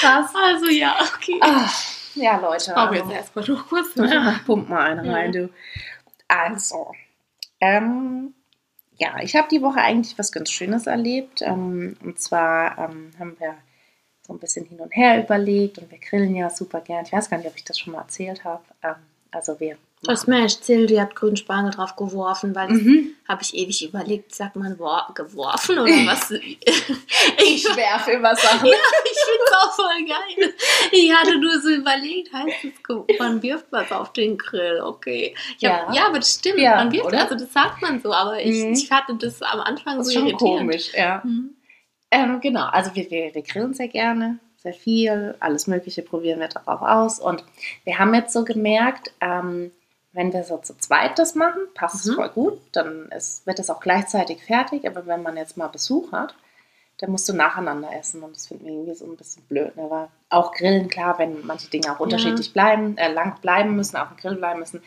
[0.00, 0.30] Krass.
[0.34, 1.38] also ja, okay.
[1.40, 1.68] Ah,
[2.14, 2.64] ja, Leute.
[2.68, 3.88] Ich brauche also- jetzt erstmal noch kurz.
[3.96, 5.50] Ja, pump mal eine rein, du.
[6.28, 6.92] Also,
[7.60, 8.34] ähm,
[8.98, 11.42] ja, ich habe die Woche eigentlich was ganz Schönes erlebt.
[11.42, 13.56] Ähm, und zwar ähm, haben wir
[14.26, 17.04] so ein bisschen hin und her überlegt und wir grillen ja super gern.
[17.04, 18.64] Ich weiß gar nicht, ob ich das schon mal erzählt habe.
[18.82, 18.96] Ähm,
[19.30, 19.78] also wir.
[20.02, 23.14] Das mir erzählt, ihr habt grünen Spargel drauf geworfen, weil Mhm.
[23.26, 26.30] habe ich ewig überlegt, sagt man wor- geworfen oder was?
[27.44, 28.66] Ich werfe immer Sachen.
[28.66, 30.54] Ja, ich finde es auch voll geil.
[30.92, 35.34] Ich hatte nur so überlegt, heißt es, man wirft was auf den Grill, okay.
[35.54, 35.92] Hab, Ja.
[35.92, 36.06] ja.
[36.06, 37.22] aber das stimmt, Ja, man wirft, oder?
[37.22, 38.72] also das sagt man so, aber ich, Mhm.
[38.72, 40.38] ich hatte das am Anfang Das so irritierend.
[40.38, 41.22] komisch, ja.
[41.24, 41.54] Mhm.
[42.10, 46.48] Ähm, genau, also wir, wir, wir grillen sehr gerne, sehr viel, alles Mögliche probieren wir
[46.48, 47.18] darauf aus.
[47.20, 47.44] Und
[47.84, 49.72] wir haben jetzt so gemerkt, ähm,
[50.12, 52.14] wenn wir so zu zweit das machen, passt es Mhm.
[52.14, 54.86] voll gut, dann ist, wird es auch gleichzeitig fertig.
[54.86, 56.34] Aber wenn man jetzt mal Besuch hat,
[56.98, 58.22] dann musst du nacheinander essen.
[58.22, 59.76] Und das finden wir irgendwie so ein bisschen blöd.
[59.76, 59.86] Ne?
[59.88, 64.08] Weil auch Grillen, klar, wenn manche Dinge auch unterschiedlich bleiben, äh, lang bleiben müssen, auf
[64.08, 64.82] dem Grill bleiben müssen,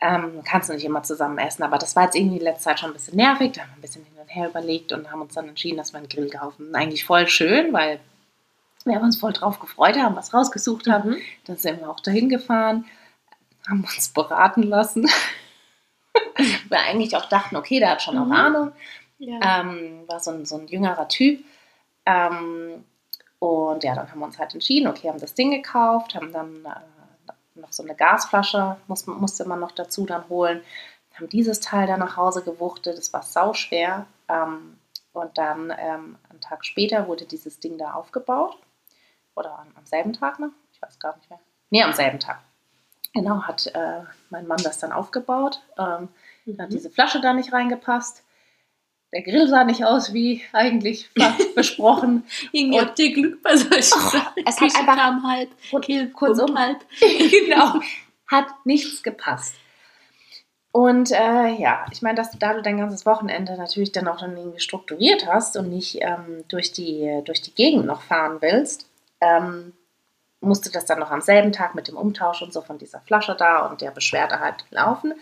[0.00, 1.62] ähm, kannst du nicht immer zusammen essen.
[1.62, 3.52] Aber das war jetzt irgendwie in letzter Zeit schon ein bisschen nervig.
[3.52, 5.92] Da haben wir ein bisschen hin und her überlegt und haben uns dann entschieden, dass
[5.92, 6.74] wir einen Grill kaufen.
[6.74, 8.00] Eigentlich voll schön, weil
[8.84, 11.10] wir uns voll drauf gefreut haben, was rausgesucht haben.
[11.10, 11.16] Mhm.
[11.46, 12.84] Dann sind wir auch dahin gefahren,
[13.68, 15.08] haben uns beraten lassen.
[16.68, 18.32] wir eigentlich auch dachten, okay, der hat schon Mhm.
[18.32, 18.72] auch Ahnung.
[19.18, 19.60] Ja.
[19.60, 21.44] Ähm, war so ein, so ein jüngerer Typ.
[22.04, 22.84] Ähm,
[23.38, 26.64] und ja, dann haben wir uns halt entschieden, okay, haben das Ding gekauft, haben dann
[26.64, 30.62] äh, noch so eine Gasflasche, muss, musste man noch dazu dann holen,
[31.14, 34.06] haben dieses Teil dann nach Hause gewuchtet, das war sauschwer.
[34.28, 34.78] Ähm,
[35.12, 38.58] und dann ähm, einen Tag später wurde dieses Ding da aufgebaut.
[39.34, 41.40] Oder am, am selben Tag noch, ich weiß gar nicht mehr.
[41.70, 42.40] Nee, am selben Tag.
[43.16, 44.00] Genau, hat äh,
[44.30, 45.60] mein Mann das dann aufgebaut.
[45.78, 46.08] Ähm,
[46.46, 46.74] da hat Mhm.
[46.74, 48.22] diese Flasche da nicht reingepasst.
[49.12, 51.08] Der Grill sah nicht aus wie eigentlich
[51.54, 52.24] besprochen.
[52.52, 54.42] Irgendwie habt ihr Glück bei solchen Sachen.
[54.44, 56.84] es hat einfach- kam halb, Und Kill kurzum- halb.
[57.00, 57.80] genau,
[58.26, 59.54] hat nichts gepasst.
[60.72, 64.18] Und äh, ja, ich meine, dass du da du dein ganzes Wochenende natürlich dann auch
[64.18, 68.86] dann irgendwie strukturiert hast und nicht ähm, durch, die, durch die Gegend noch fahren willst,
[69.22, 69.72] ähm,
[70.46, 73.34] musste das dann noch am selben Tag mit dem Umtausch und so von dieser Flasche
[73.38, 75.12] da und der Beschwerde halt laufen.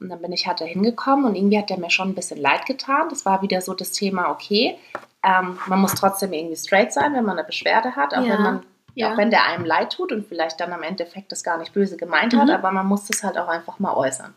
[0.00, 2.40] Und dann bin ich halt da hingekommen und irgendwie hat der mir schon ein bisschen
[2.40, 3.08] leid getan.
[3.10, 4.78] Das war wieder so das Thema, okay,
[5.22, 8.42] ähm, man muss trotzdem irgendwie straight sein, wenn man eine Beschwerde hat, auch Ja, wenn
[8.42, 8.66] man
[8.96, 9.12] ja.
[9.12, 11.96] auch wenn der einem leid tut und vielleicht dann am Endeffekt das gar nicht böse
[11.96, 12.50] gemeint hat, Mhm.
[12.54, 14.34] aber man muss das halt auch einfach mal äußern.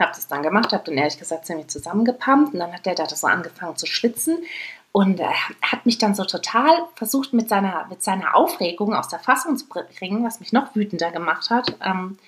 [0.00, 3.06] Hab das dann gemacht, hab dann ehrlich gesagt ziemlich zusammengepumpt und dann hat der da
[3.06, 4.38] so angefangen zu schwitzen
[4.92, 5.26] und äh,
[5.62, 9.66] hat mich dann so total versucht mit seiner, mit seiner Aufregung aus der Fassung zu
[9.66, 11.74] bringen, was mich noch wütender gemacht hat.
[11.82, 12.18] Ähm,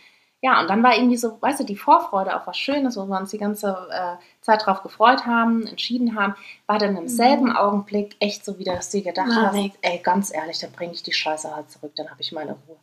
[0.40, 3.18] ja, und dann war irgendwie so, weißt du, die Vorfreude auf was Schönes, wo wir
[3.18, 6.34] uns die ganze äh, Zeit drauf gefreut haben, entschieden haben,
[6.66, 9.72] war dann im selben Augenblick echt so wieder, dass du gedacht War hast, weg.
[9.80, 12.76] ey, ganz ehrlich, dann bringe ich die Scheiße halt zurück, dann habe ich meine Ruhe.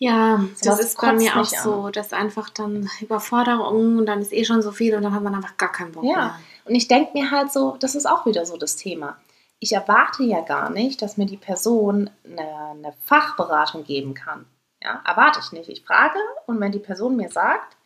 [0.00, 4.20] Ja, das Sowas ist bei mir auch mich so, dass einfach dann Überforderung und dann
[4.20, 6.16] ist eh schon so viel und dann hat man einfach gar keinen Bock Ja.
[6.16, 6.34] mehr.
[6.68, 9.16] Und ich denke mir halt so, das ist auch wieder so das Thema.
[9.60, 14.46] ich erwarte ja gar nicht, dass mir die Person eine, eine Fachberatung geben kann.
[14.80, 15.68] Ja, erwarte ich nicht.
[15.68, 17.76] Ich frage und wenn die Person mir sagt,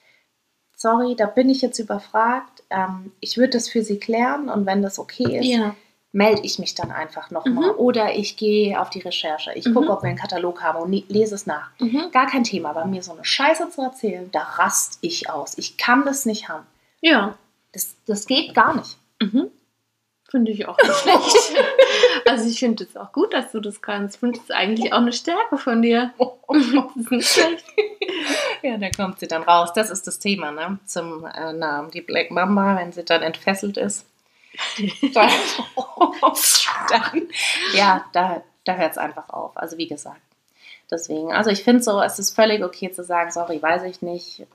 [0.76, 4.82] sorry, da bin ich jetzt überfragt, ähm, ich würde das für Sie klären und wenn
[4.82, 5.74] das okay ist, Ja.
[6.12, 7.72] melde ich mich dann einfach nochmal.
[7.72, 7.78] Mhm.
[7.78, 9.52] Oder ich gehe auf die Recherche.
[9.54, 9.72] Ich Mhm.
[9.74, 11.70] gucke, ob wir einen Katalog haben und lese es nach.
[11.80, 12.10] Mhm.
[12.12, 15.56] Gar kein Thema, aber mir so eine Scheiße zu erzählen, da rast ich aus.
[15.56, 16.66] Ich kann das nicht haben.
[17.00, 17.38] Ja.
[17.72, 18.96] Das, das geht gar nicht.
[19.20, 19.50] Mhm.
[20.30, 21.52] Finde ich auch nicht schlecht.
[22.26, 24.14] also ich finde es auch gut, dass du das kannst.
[24.14, 26.12] Ich finde es eigentlich auch eine Stärke von dir.
[26.48, 27.64] Das ist nicht schlecht.
[28.62, 29.72] Ja, da kommt sie dann raus.
[29.74, 30.78] Das ist das Thema, ne?
[30.84, 31.90] Zum äh, Namen.
[31.90, 34.04] Die Black Mamba, wenn sie dann entfesselt ist.
[35.14, 35.30] Dann,
[36.90, 37.28] dann
[37.74, 39.56] ja, da, da hört es einfach auf.
[39.56, 40.20] Also wie gesagt.
[40.90, 44.46] Deswegen, also ich finde so, es ist völlig okay zu sagen, sorry, weiß ich nicht,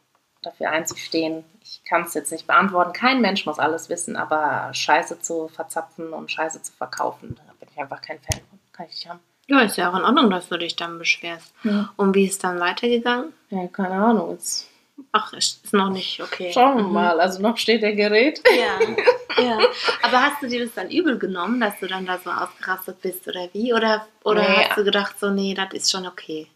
[0.48, 1.44] dafür einzustehen.
[1.64, 2.94] Ich kann es jetzt nicht beantworten.
[2.94, 7.70] Kein Mensch muss alles wissen, aber Scheiße zu verzapfen und Scheiße zu verkaufen, da bin
[7.74, 8.60] ich einfach kein Fan von.
[8.74, 9.20] Kann ich nicht haben.
[9.48, 11.54] Ja, ist ja auch in Ordnung, dass du dich dann beschwerst.
[11.64, 13.34] Ja, Und wie ist es dann weitergegangen?
[13.74, 14.32] keine Ahnung.
[14.32, 14.68] Jetzt
[15.12, 16.52] Ach, ist ist noch nicht okay.
[16.52, 16.94] schauen wir Mhm.
[16.94, 17.20] mal.
[17.22, 18.42] Also noch steht der Gerät.
[18.58, 19.58] Ja, ja.
[20.02, 23.28] Aber hast du dir das dann übel genommen, dass du dann da so ausgerastet bist
[23.28, 23.74] oder wie?
[23.74, 24.66] Oder, oder Nee.
[24.66, 26.48] hast du gedacht, so, nee, das ist schon okay?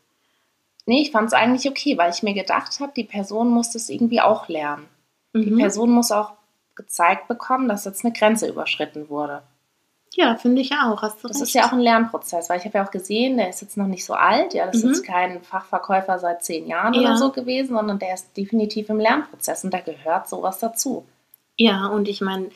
[0.91, 3.88] Nee, ich fand es eigentlich okay, weil ich mir gedacht habe, die Person muss das
[3.89, 4.88] irgendwie auch lernen.
[5.34, 5.60] Die Mhm.
[5.60, 6.34] Person muss auch
[6.75, 9.41] gezeigt bekommen, dass jetzt eine Grenze überschritten wurde.
[10.15, 11.01] Ja, finde ich auch.
[11.01, 11.47] Hast du Das recht.
[11.47, 13.88] ist ja auch ein Lernprozess, weil ich habe ja auch gesehen, der ist jetzt noch
[13.88, 14.54] nicht so alt.
[14.54, 14.89] Ja, das ist Mhm.
[14.89, 16.99] jetzt kein Fachverkäufer seit zehn Jahren Ja.
[16.99, 21.06] oder so gewesen, sondern der ist definitiv im Lernprozess und da gehört sowas dazu.
[21.56, 22.49] Ja, und ich meine,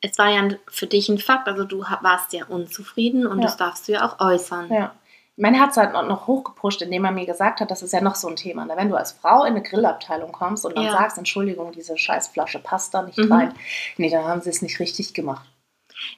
[0.00, 3.44] es war ja für dich ein Fakt, also du warst ja unzufrieden und Ja.
[3.44, 4.72] das darfst du ja auch äußern.
[4.72, 4.94] Ja.
[5.36, 8.14] Mein Herz hat noch- noch hochgepusht, indem er mir gesagt hat, das ist ja noch
[8.16, 8.64] so ein Thema.
[8.66, 8.74] Ne?
[8.76, 10.92] Wenn du als Frau in eine Grillabteilung kommst und dann Ja.
[10.92, 13.32] sagst, Entschuldigung, diese scheiß Flasche passt da nicht Mhm.
[13.32, 13.54] rein.
[13.96, 15.46] Nee, dann haben sie es nicht richtig gemacht.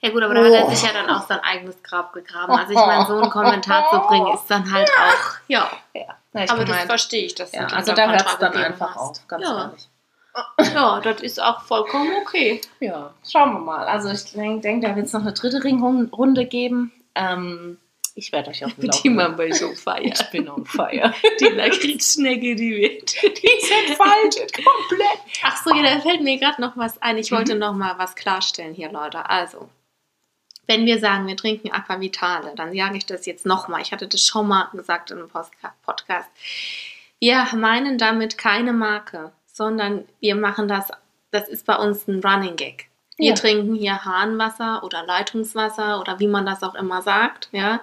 [0.01, 0.71] Ja gut, aber da hat er Oh.
[0.71, 2.53] sich ja dann auch sein eigenes Grab gegraben.
[2.53, 5.71] Also ich meine, so einen Kommentar zu bringen ist dann halt auch, ja.
[5.95, 9.21] Ja, ich Aber das verstehe ich, dass ja, also da hört es dann einfach hast.
[9.21, 9.61] auf, ganz ja.
[9.65, 9.89] ehrlich.
[10.75, 12.61] ja, das ist auch vollkommen okay.
[12.81, 13.87] Ja, schauen wir mal.
[13.87, 16.91] Also ich denke, denk, da wird es noch eine dritte Ringrunde geben.
[17.15, 17.79] Ähm,
[18.15, 20.21] ich werde euch auf dem Die Laufenden- man bei so feiert.
[20.21, 21.13] Ich bin on fire.
[21.41, 23.15] Die Lakritzschnecke, die wird.
[23.23, 25.19] Die sind falsch, komplett.
[25.43, 27.19] Ach so, ja, da fällt mir gerade noch was ein.
[27.19, 27.37] Ich Mhm.
[27.37, 29.29] wollte noch mal was klarstellen hier, Leute.
[29.29, 29.69] Also,
[30.67, 33.83] wenn wir sagen, wir trinken Aquavitale, dann sage ich das jetzt noch mal.
[33.83, 35.31] Ich hatte das schon mal gesagt in einem
[35.85, 36.31] Podcast.
[37.21, 40.89] Wir meinen damit keine Marke, sondern wir machen das,
[41.31, 42.89] das ist bei uns ein Running Gag.
[43.17, 43.35] Wir Ja.
[43.35, 47.81] trinken hier Hahnwasser oder Leitungswasser oder wie man das auch immer sagt, ja.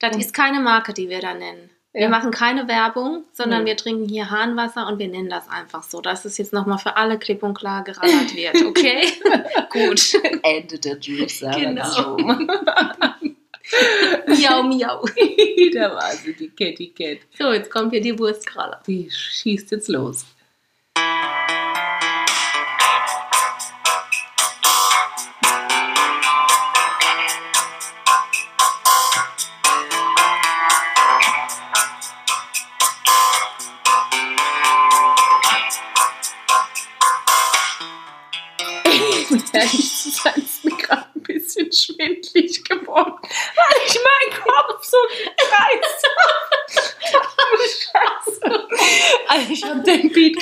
[0.00, 0.20] Das Mhm.
[0.20, 1.70] ist keine Marke, die wir da nennen.
[1.92, 2.08] Wir Ja.
[2.10, 3.70] machen keine Werbung, sondern Nee.
[3.70, 6.96] wir trinken hier Hahnwasser und wir nennen das einfach so, dass es jetzt nochmal für
[6.96, 9.00] alle klipp und klar gerallert wird, okay?
[9.70, 10.14] Gut.
[10.42, 12.16] Ende der Juice Genau.
[14.26, 15.04] miau, miau.
[15.74, 17.18] da war sie, die Kitty Cat.
[17.38, 18.78] So, jetzt kommt hier die Wurstkralle.
[18.86, 20.26] Die schießt jetzt los.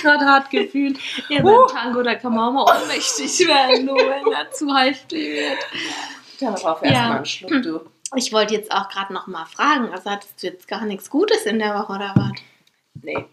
[0.05, 0.99] Gerade hart gefühlt.
[1.29, 1.67] Ja, Uh.
[1.67, 5.59] beim Tango, da kann man auch mal ohnmächtig werden, nur wenn er zu heftig wird.
[6.41, 6.91] Darauf Ja.
[6.91, 7.81] erstmal einen Schluck, du.
[8.17, 11.43] Ich wollte jetzt auch gerade noch mal fragen, also hattest du jetzt gar nichts Gutes
[11.47, 12.33] in der Woche oder was?
[13.03, 13.25] Nee,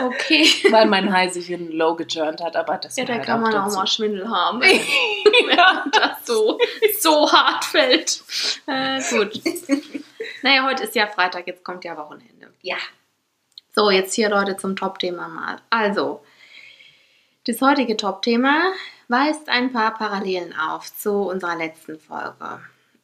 [0.00, 0.48] Okay.
[0.70, 3.54] weil mein High sich in Low geturnt hat, aber das Ja, da gehört kann man
[3.54, 6.58] auch mal Schwindel haben, wenn das so,
[7.00, 8.22] so hart fällt.
[8.66, 9.38] Äh, gut.
[10.42, 12.52] Naja, heute ist ja Freitag, jetzt kommt ja Wochenende.
[12.62, 12.76] Ja.
[13.78, 15.58] So, jetzt hier Leute zum Top-Thema mal.
[15.68, 16.22] Also,
[17.46, 18.72] das heutige Top-Thema
[19.08, 22.60] weist ein paar Parallelen auf zu unserer letzten Folge.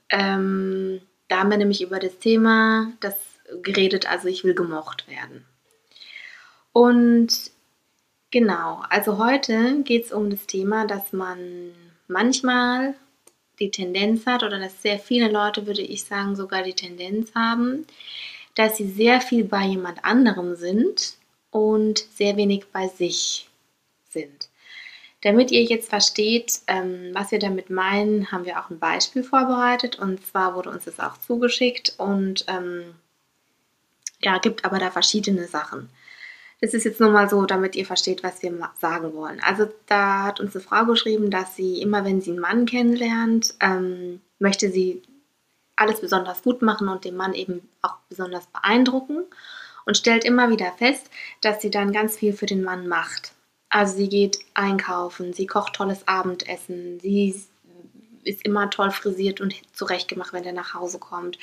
[0.09, 3.15] Ähm, da haben wir nämlich über das Thema das
[3.63, 5.45] geredet, also ich will gemocht werden.
[6.73, 7.51] Und
[8.31, 11.75] genau, also heute geht es um das Thema, dass man
[12.09, 12.95] manchmal
[13.61, 17.87] die Tendenz hat, oder dass sehr viele Leute, würde ich sagen, sogar die Tendenz haben,
[18.55, 21.15] dass sie sehr viel bei jemand anderem sind
[21.51, 23.49] und sehr wenig bei sich
[24.11, 24.49] sind.
[25.23, 29.99] Damit ihr jetzt versteht, ähm, was wir damit meinen, haben wir auch ein Beispiel vorbereitet.
[29.99, 32.95] Und zwar wurde uns das auch zugeschickt und ähm,
[34.21, 35.89] ja, gibt aber da verschiedene Sachen.
[36.61, 39.41] Das ist jetzt nur mal so, damit ihr versteht, was wir sagen wollen.
[39.41, 43.55] Also da hat uns eine Frau geschrieben, dass sie immer, wenn sie einen Mann kennenlernt,
[43.61, 45.03] ähm, möchte sie
[45.83, 49.25] alles besonders gut machen und den Mann eben auch besonders beeindrucken
[49.85, 53.33] und stellt immer wieder fest, dass sie dann ganz viel für den Mann macht.
[53.69, 57.35] Also sie geht einkaufen, sie kocht tolles Abendessen, sie
[58.25, 61.39] ist immer toll frisiert und zurechtgemacht, wenn er nach Hause kommt.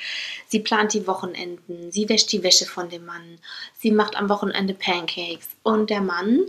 [0.46, 3.38] Sie plant die Wochenenden, sie wäscht die Wäsche von dem Mann,
[3.76, 6.46] sie macht am Wochenende Pancakes und der Mann,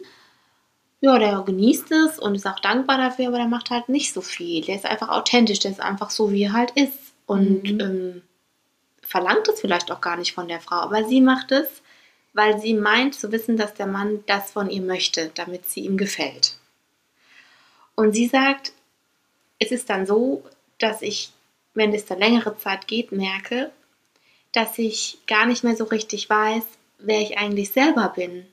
[1.01, 4.21] ja, der genießt es und ist auch dankbar dafür, aber der macht halt nicht so
[4.21, 4.63] viel.
[4.63, 7.00] Der ist einfach authentisch, der ist einfach so, wie er halt ist
[7.31, 7.79] und mhm.
[7.79, 8.21] ähm,
[9.01, 11.81] verlangt es vielleicht auch gar nicht von der Frau, aber sie macht es,
[12.33, 15.95] weil sie meint zu wissen, dass der Mann das von ihr möchte, damit sie ihm
[15.95, 16.57] gefällt.
[17.95, 18.73] Und sie sagt,
[19.59, 20.43] es ist dann so,
[20.77, 21.31] dass ich,
[21.73, 23.71] wenn es da längere Zeit geht, merke,
[24.51, 26.63] dass ich gar nicht mehr so richtig weiß,
[26.99, 28.45] wer ich eigentlich selber bin.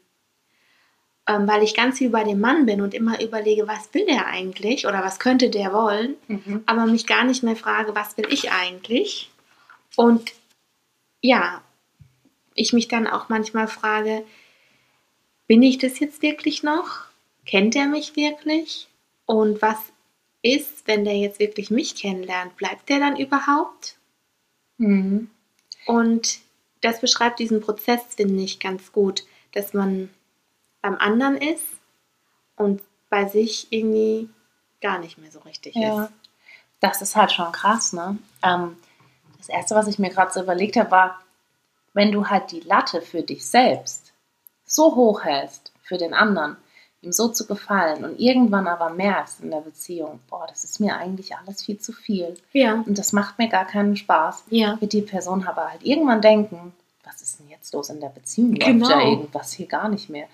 [1.28, 4.26] Ähm, weil ich ganz viel bei dem Mann bin und immer überlege, was will der
[4.28, 6.62] eigentlich oder was könnte der wollen, mhm.
[6.64, 9.30] aber mich gar nicht mehr frage, was will ich eigentlich.
[9.94, 10.32] Und
[11.20, 11.62] ja,
[12.54, 14.24] ich mich dann auch manchmal frage,
[15.46, 17.04] bin ich das jetzt wirklich noch?
[17.44, 18.88] Kennt er mich wirklich?
[19.26, 19.76] Und was
[20.40, 23.98] ist, wenn der jetzt wirklich mich kennenlernt, bleibt der dann überhaupt?
[24.78, 25.28] Mhm.
[25.84, 26.38] Und
[26.80, 30.08] das beschreibt diesen Prozess, finde ich, ganz gut, dass man
[30.82, 31.64] beim anderen ist
[32.56, 34.28] und bei sich irgendwie
[34.80, 36.04] gar nicht mehr so richtig ja.
[36.04, 36.12] ist.
[36.80, 38.18] Das ist halt schon krass, ne?
[38.42, 38.76] Ähm,
[39.38, 41.20] das Erste, was ich mir gerade so überlegt habe, war,
[41.94, 44.12] wenn du halt die Latte für dich selbst
[44.64, 46.56] so hoch hältst für den anderen,
[47.00, 50.96] ihm so zu gefallen und irgendwann aber merkst in der Beziehung, boah, das ist mir
[50.96, 52.34] eigentlich alles viel zu viel.
[52.52, 52.84] Ja.
[52.86, 54.44] Und das macht mir gar keinen Spaß.
[54.50, 54.80] Ja.
[54.80, 56.72] Wird die Person aber halt irgendwann denken,
[57.04, 58.54] was ist denn jetzt los in der Beziehung?
[58.54, 58.88] Genau.
[58.88, 60.28] Läuft ja irgendwas hier gar nicht mehr.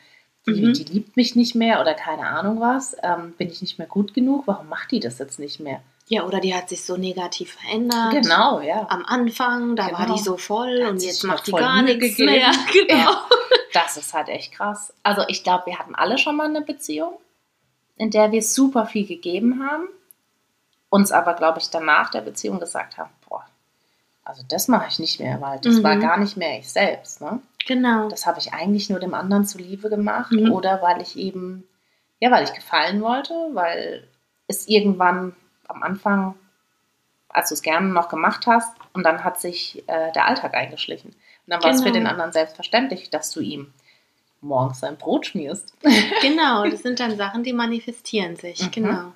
[0.46, 0.74] Die, mhm.
[0.74, 2.96] die, liebt mich nicht mehr oder keine Ahnung was.
[3.02, 4.42] Ähm, bin ich nicht mehr gut genug?
[4.46, 5.80] Warum macht die das jetzt nicht mehr?
[6.06, 8.10] Ja, oder die hat sich so negativ verändert.
[8.10, 8.86] Genau, ja.
[8.90, 9.98] Am Anfang, da genau.
[9.98, 12.32] war die so voll und jetzt macht die gar nichts gegeben.
[12.32, 12.52] mehr.
[12.72, 13.10] Genau.
[13.10, 13.26] Ja.
[13.72, 14.92] Das ist halt echt krass.
[15.02, 17.14] Also ich glaube, wir hatten alle schon mal eine Beziehung,
[17.96, 19.88] in der wir super viel gegeben haben,
[20.90, 23.44] uns aber, glaube ich, danach der Beziehung gesagt haben, boah,
[24.24, 25.82] also das mache ich nicht mehr, weil das mhm.
[25.82, 27.20] war gar nicht mehr ich selbst.
[27.20, 27.40] Ne?
[27.66, 28.08] Genau.
[28.08, 30.52] Das habe ich eigentlich nur dem anderen zuliebe gemacht mhm.
[30.52, 31.64] oder weil ich eben,
[32.20, 34.06] ja, weil ich gefallen wollte, weil
[34.46, 35.34] es irgendwann
[35.66, 36.34] am Anfang,
[37.28, 41.10] als du es gerne noch gemacht hast, und dann hat sich äh, der Alltag eingeschlichen.
[41.10, 42.10] Und dann war es für den genau.
[42.10, 43.72] anderen selbstverständlich, dass du ihm
[44.40, 45.74] morgens sein Brot schmierst.
[46.20, 48.62] Genau, das sind dann Sachen, die manifestieren sich.
[48.62, 48.70] Mhm.
[48.70, 49.12] Genau.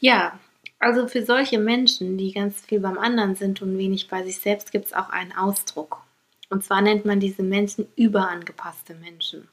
[0.00, 0.38] Ja,
[0.78, 4.72] also für solche Menschen, die ganz viel beim anderen sind und wenig bei sich selbst,
[4.72, 6.02] gibt es auch einen Ausdruck.
[6.50, 9.48] Und zwar nennt man diese Menschen überangepasste Menschen.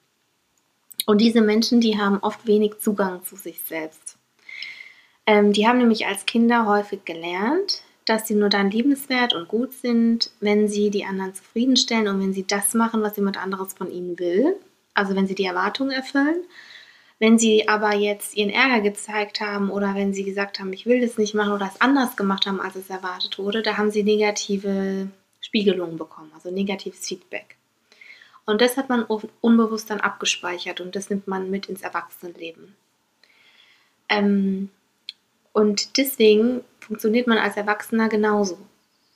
[1.06, 4.18] Und diese Menschen, die haben oft wenig Zugang zu sich selbst.
[5.26, 9.74] Ähm, die haben nämlich als Kinder häufig gelernt, dass sie nur dann liebenswert und gut
[9.74, 13.92] sind, wenn sie die anderen zufriedenstellen und wenn sie das machen, was jemand anderes von
[13.92, 14.56] ihnen will.
[14.94, 16.44] Also wenn sie die Erwartungen erfüllen.
[17.18, 21.02] Wenn sie aber jetzt ihren Ärger gezeigt haben oder wenn sie gesagt haben, ich will
[21.02, 24.04] das nicht machen oder es anders gemacht haben, als es erwartet wurde, da haben sie
[24.04, 25.08] negative
[25.46, 27.58] Spiegelungen bekommen, also negatives Feedback.
[28.46, 32.76] Und das hat man unbewusst dann abgespeichert und das nimmt man mit ins Erwachsenenleben.
[34.10, 34.70] Ähm,
[35.54, 38.58] und deswegen funktioniert man als Erwachsener genauso.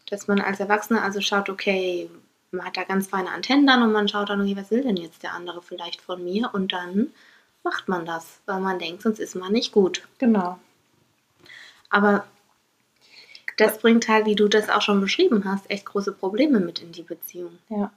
[0.09, 2.09] Dass man als Erwachsener also schaut, okay,
[2.51, 4.97] man hat da ganz feine Antennen dann und man schaut dann, okay, was will denn
[4.97, 6.49] jetzt der andere vielleicht von mir?
[6.53, 7.11] Und dann
[7.63, 10.07] macht man das, weil man denkt, sonst ist man nicht gut.
[10.17, 10.57] Genau.
[11.91, 12.25] Aber
[13.59, 16.91] das bringt halt, wie du das auch schon beschrieben hast, echt große Probleme mit in
[16.91, 17.57] die Beziehung.
[17.69, 17.91] Ja.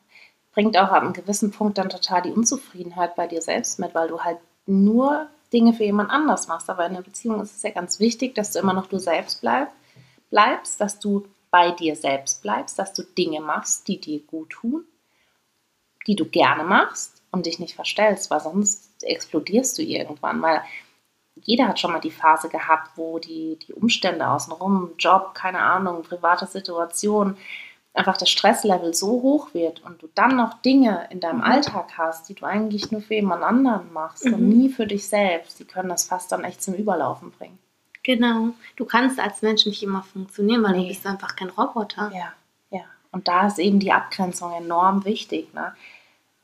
[0.53, 4.09] Bringt auch ab einem gewissen Punkt dann total die Unzufriedenheit bei dir selbst mit, weil
[4.09, 6.69] du halt nur Dinge für jemand anders machst.
[6.69, 9.41] Aber in einer Beziehung ist es ja ganz wichtig, dass du immer noch du selbst
[9.41, 9.69] bleib,
[10.31, 14.85] bleibst, dass du bei dir selbst bleibst, dass du Dinge machst, die dir gut tun,
[16.07, 20.43] die du gerne machst und dich nicht verstellst, weil sonst explodierst du irgendwann.
[20.43, 20.63] Weil
[21.37, 26.03] jeder hat schon mal die Phase gehabt, wo die, die Umstände außenrum, Job, keine Ahnung,
[26.03, 27.37] private Situation,
[27.95, 31.45] einfach das Stresslevel so hoch wird und du dann noch Dinge in deinem mhm.
[31.45, 34.35] Alltag hast, die du eigentlich nur für jemand anderen machst mhm.
[34.35, 37.59] und nie für dich selbst, die können das fast dann echt zum Überlaufen bringen.
[38.03, 38.49] Genau.
[38.77, 40.83] Du kannst als Mensch nicht immer funktionieren, weil nee.
[40.83, 42.11] du bist einfach kein Roboter.
[42.13, 42.33] Ja,
[42.71, 42.85] ja.
[43.13, 45.75] Und da ist eben die Abgrenzung enorm wichtig, ne?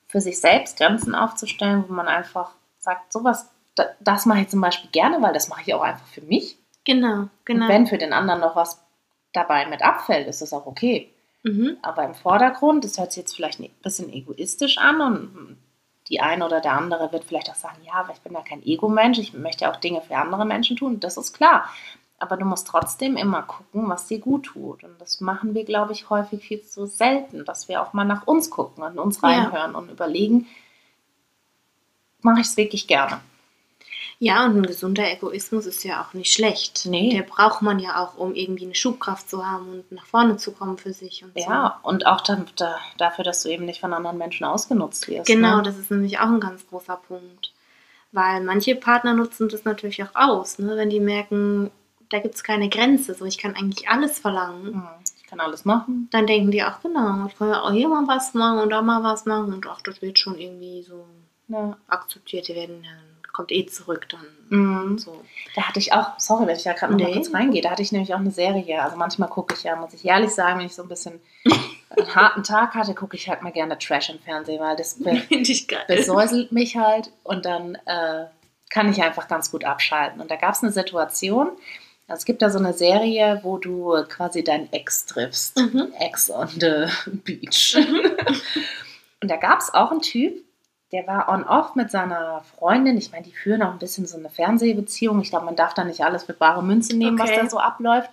[0.07, 3.51] Für sich selbst Grenzen aufzustellen, wo man einfach sagt, sowas,
[4.01, 6.57] das mache ich zum Beispiel gerne, weil das mache ich auch einfach für mich.
[6.85, 7.64] Genau, genau.
[7.64, 8.83] Und wenn für den anderen noch was
[9.33, 11.12] dabei mit abfällt, ist das auch okay.
[11.43, 11.76] Mhm.
[11.83, 15.59] Aber im Vordergrund, das hört sich jetzt vielleicht ein bisschen egoistisch an und
[16.09, 18.62] die eine oder der andere wird vielleicht auch sagen, ja, aber ich bin ja kein
[18.62, 21.68] Ego-Mensch, ich möchte auch Dinge für andere Menschen tun, das ist klar.
[22.20, 24.83] Aber du musst trotzdem immer gucken, was dir gut tut.
[24.83, 28.26] Und das machen wir, glaube ich, häufig viel zu selten, dass wir auch mal nach
[28.26, 29.79] uns gucken und uns reinhören ja.
[29.79, 30.49] und überlegen,
[32.20, 33.20] mache ich es wirklich gerne.
[34.21, 36.87] Ja, und ein gesunder Egoismus ist ja auch nicht schlecht.
[36.87, 37.11] Nee.
[37.11, 40.51] Der braucht man ja auch, um irgendwie eine Schubkraft zu haben und nach vorne zu
[40.53, 41.23] kommen für sich.
[41.23, 41.89] Und ja, so.
[41.89, 45.27] und auch dann, da, dafür, dass du eben nicht von anderen Menschen ausgenutzt wirst.
[45.27, 45.62] Genau, ne?
[45.62, 47.53] das ist nämlich auch ein ganz großer Punkt.
[48.11, 50.77] Weil manche Partner nutzen das natürlich auch aus, ne?
[50.77, 51.71] wenn die merken,
[52.09, 54.73] da gibt es keine Grenze, so ich kann eigentlich alles verlangen.
[54.73, 54.89] Mhm.
[55.16, 56.09] Ich kann alles machen.
[56.11, 58.83] Dann denken die auch, genau, ich kann ja auch hier mal was machen und da
[58.83, 61.05] mal was machen und auch das wird schon irgendwie so
[61.49, 61.77] ja.
[61.87, 62.49] akzeptiert.
[62.49, 62.91] Die werden ja
[63.39, 64.26] kommt eh zurück dann.
[64.49, 64.99] Mhm.
[64.99, 65.22] So.
[65.55, 67.05] Da hatte ich auch, sorry, wenn ich da gerade noch nee.
[67.05, 68.82] mal kurz reingehe, da hatte ich nämlich auch eine Serie.
[68.82, 71.20] Also manchmal gucke ich ja, muss ich ehrlich sagen, wenn ich so ein bisschen
[71.91, 75.22] einen harten Tag hatte, gucke ich halt mal gerne Trash im Fernsehen, weil das be
[75.86, 78.24] besäuselt mich halt und dann äh,
[78.70, 80.20] kann ich einfach ganz gut abschalten.
[80.20, 81.51] Und da gab es eine Situation,
[82.09, 85.57] also es gibt da so eine Serie, wo du quasi deinen Ex triffst.
[85.57, 85.93] Mhm.
[86.01, 86.86] Ex on the
[87.24, 87.76] beach.
[87.76, 88.11] Mhm.
[89.22, 90.43] und da gab es auch einen Typ,
[90.93, 92.97] der war on-off mit seiner Freundin.
[92.97, 95.20] Ich meine, die führen auch ein bisschen so eine Fernsehbeziehung.
[95.20, 97.30] Ich glaube, man darf da nicht alles mit bare Münze nehmen, okay.
[97.30, 98.11] was da so abläuft.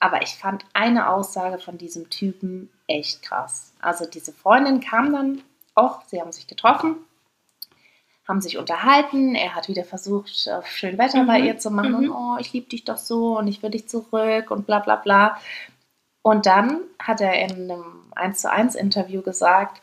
[0.00, 3.72] Aber ich fand eine Aussage von diesem Typen echt krass.
[3.80, 5.42] Also diese Freundin kam dann
[5.74, 6.96] auch, sie haben sich getroffen,
[8.26, 9.34] haben sich unterhalten.
[9.34, 11.26] Er hat wieder versucht, auf schön Wetter mhm.
[11.26, 11.90] bei ihr zu machen.
[11.90, 11.96] Mhm.
[11.96, 14.96] Und, oh, ich liebe dich doch so und ich will dich zurück und bla bla
[14.96, 15.38] bla.
[16.22, 19.82] Und dann hat er in einem 1 zu 1 Interview gesagt,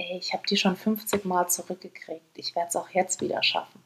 [0.00, 3.82] ey, ich habe die schon 50 Mal zurückgekriegt, ich werde es auch jetzt wieder schaffen.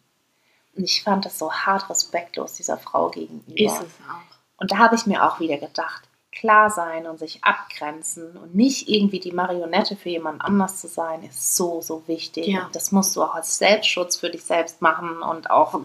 [0.76, 3.54] Und ich fand das so hart respektlos dieser Frau gegenüber.
[3.54, 4.36] Ist es auch.
[4.56, 6.02] Und da habe ich mir auch wieder gedacht,
[6.32, 11.22] klar sein und sich abgrenzen und nicht irgendwie die Marionette für jemand anders zu sein,
[11.22, 12.46] ist so, so wichtig.
[12.46, 12.68] Ja.
[12.72, 15.80] Das musst du auch als Selbstschutz für dich selbst machen und auch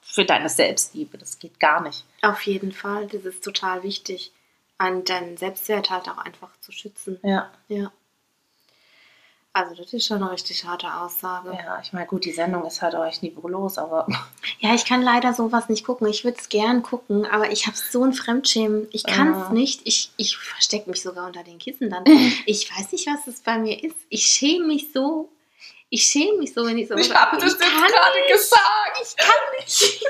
[0.00, 1.18] für deine Selbstliebe.
[1.18, 2.04] Das geht gar nicht.
[2.22, 4.32] Auf jeden Fall, das ist total wichtig,
[4.78, 7.18] an deinen Selbstwert halt auch einfach zu schützen.
[7.22, 7.50] Ja.
[7.68, 7.90] Ja.
[9.54, 11.52] Also das ist schon eine richtig harte Aussage.
[11.52, 14.06] Ja, ich meine, gut, die Sendung ist halt euch niveaulos, aber...
[14.58, 16.06] Ja, ich kann leider sowas nicht gucken.
[16.06, 18.86] Ich würde es gern gucken, aber ich habe so ein Fremdschämen.
[18.92, 19.52] Ich kann es uh.
[19.52, 19.80] nicht.
[19.84, 22.04] Ich, ich verstecke mich sogar unter den Kissen dann.
[22.46, 23.96] ich weiß nicht, was das bei mir ist.
[24.08, 25.28] Ich schäme mich so.
[25.90, 26.94] Ich schäme mich so, wenn ich so...
[26.94, 29.00] Ich habe das jetzt gerade gesagt.
[29.02, 30.04] Ich kann nicht.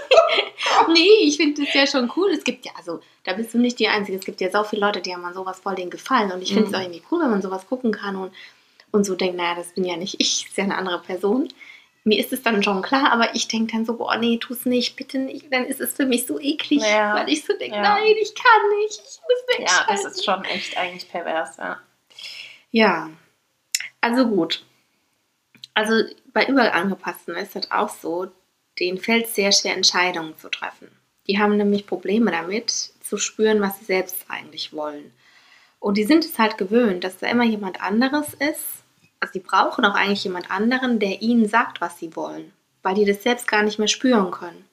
[0.92, 2.30] nee, ich finde das ja schon cool.
[2.30, 4.18] Es gibt ja, also, da bist du nicht die Einzige.
[4.18, 6.30] Es gibt ja so viele Leute, die haben an sowas voll den Gefallen.
[6.30, 6.76] Und ich finde es mhm.
[6.76, 8.32] auch irgendwie cool, wenn man sowas gucken kann und
[8.92, 11.48] und so denkt, naja, das bin ja nicht ich, ist ja eine andere Person.
[12.04, 14.66] Mir ist es dann schon klar, aber ich denke dann so, boah, nee, tu es
[14.66, 15.52] nicht, bitte nicht.
[15.52, 17.14] Dann ist es für mich so eklig, ja.
[17.14, 17.82] weil ich so denke, ja.
[17.82, 19.96] nein, ich kann nicht, ich muss wegschalten.
[19.96, 21.80] Ja, das ist schon echt eigentlich pervers, ja.
[22.70, 23.10] Ja,
[24.00, 24.64] also gut.
[25.74, 28.30] Also bei Überangepassten ist das auch so,
[28.80, 30.88] denen fällt es sehr schwer, Entscheidungen zu treffen.
[31.28, 32.70] Die haben nämlich Probleme damit,
[33.00, 35.12] zu spüren, was sie selbst eigentlich wollen.
[35.78, 38.81] Und die sind es halt gewöhnt, dass da immer jemand anderes ist,
[39.22, 42.52] also die brauchen auch eigentlich jemand anderen, der ihnen sagt, was sie wollen,
[42.82, 44.64] weil die das selbst gar nicht mehr spüren können.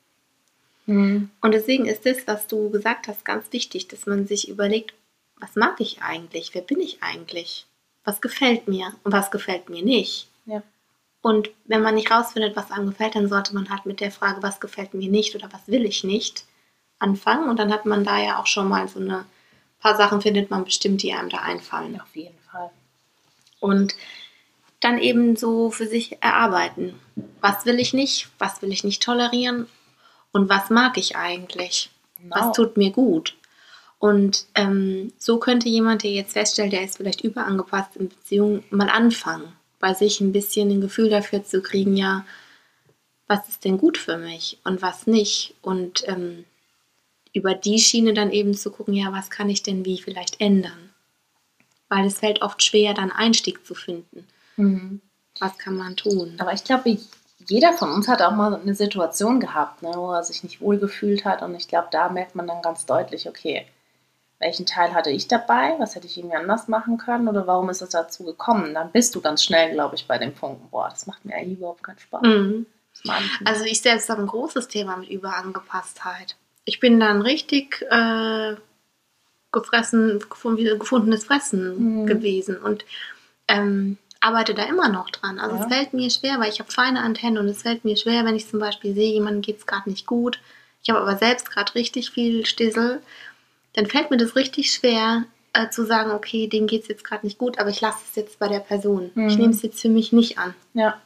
[0.88, 1.30] Mhm.
[1.41, 4.95] Und deswegen ist das, was du gesagt hast, ganz wichtig, dass man sich überlegt,
[5.39, 6.56] was mag ich eigentlich?
[6.56, 7.68] Wer bin ich eigentlich?
[8.04, 10.28] Was gefällt mir und was gefällt mir nicht?
[10.47, 10.64] Ja.
[11.22, 14.41] Und wenn man nicht rausfindet, was einem gefällt, dann sollte man halt mit der Frage,
[14.41, 16.43] was gefällt mir nicht oder was will ich nicht,
[16.97, 17.50] anfangen.
[17.50, 19.26] Und dann hat man da ja auch schon mal so eine
[19.80, 22.02] paar Sachen findet man bestimmt, die einem da einfallen.
[22.02, 22.72] Auf jeden Fall.
[23.60, 23.95] Und
[24.80, 26.95] dann eben so für sich erarbeiten.
[27.41, 28.30] Was will ich nicht?
[28.39, 29.67] Was will ich nicht tolerieren?
[30.32, 31.89] Und was mag ich eigentlich?
[32.21, 32.36] Genau.
[32.36, 33.36] Was tut mir gut?
[33.97, 38.89] Und ähm, so könnte jemand, der jetzt feststellt, der ist vielleicht überangepasst in Beziehungen, mal
[38.89, 42.25] anfangen, bei sich ein bisschen ein Gefühl dafür zu kriegen, ja,
[43.27, 45.53] was ist denn gut für mich und was nicht?
[45.61, 46.45] Und ähm,
[47.34, 50.89] über die Schiene dann eben zu gucken, ja, was kann ich denn wie vielleicht ändern?
[51.89, 54.25] Weil es fällt oft schwer, dann Einstieg zu finden.
[54.60, 55.01] Mhm.
[55.39, 56.36] Was kann man tun?
[56.39, 56.97] Aber ich glaube,
[57.47, 60.78] jeder von uns hat auch mal eine Situation gehabt, ne, wo er sich nicht wohl
[60.78, 61.41] gefühlt hat.
[61.41, 63.66] Und ich glaube, da merkt man dann ganz deutlich, okay,
[64.39, 65.76] welchen Teil hatte ich dabei?
[65.80, 67.28] Was hätte ich irgendwie anders machen können?
[67.28, 68.74] Oder warum ist es dazu gekommen?
[68.74, 71.57] Dann bist du ganz schnell, glaube ich, bei dem Punkt, boah, das macht mir eigentlich
[71.57, 72.22] überhaupt keinen Spaß.
[72.24, 72.66] Mhm.
[73.45, 76.36] Also ich selbst habe ein großes Thema mit Überangepasstheit.
[76.66, 78.55] Ich bin dann richtig äh,
[79.51, 82.05] gefressen, gefundenes Fressen mhm.
[82.05, 82.57] gewesen.
[82.57, 82.86] Und
[83.47, 85.39] ähm, arbeite da immer noch dran.
[85.39, 85.63] Also ja.
[85.63, 88.36] es fällt mir schwer, weil ich habe feine Antennen und es fällt mir schwer, wenn
[88.36, 90.39] ich zum Beispiel sehe, jemandem geht es gerade nicht gut.
[90.84, 93.01] Ich habe aber selbst gerade richtig viel Stissel.
[93.74, 97.26] Dann fällt mir das richtig schwer äh, zu sagen, okay, dem geht es jetzt gerade
[97.26, 99.11] nicht gut, aber ich lasse es jetzt bei der Person.
[99.15, 99.28] Mhm.
[99.28, 100.53] Ich nehme es jetzt für mich nicht an.
[100.74, 100.99] Ja.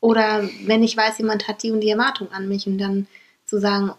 [0.00, 3.06] Oder wenn ich weiß, jemand hat die und die Erwartung an mich und dann
[3.46, 3.92] zu sagen,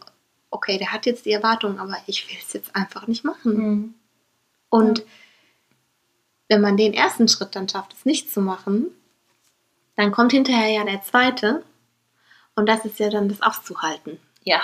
[0.49, 3.53] okay, der hat jetzt die Erwartung, aber ich will es jetzt einfach nicht machen.
[3.53, 3.93] Mhm.
[4.69, 5.05] Und Ja.
[6.53, 8.85] Wenn man den ersten Schritt dann schafft, es nicht zu machen,
[9.95, 11.63] dann kommt hinterher ja der zweite.
[12.55, 14.19] Und das ist ja dann das auszuhalten.
[14.43, 14.61] Ja,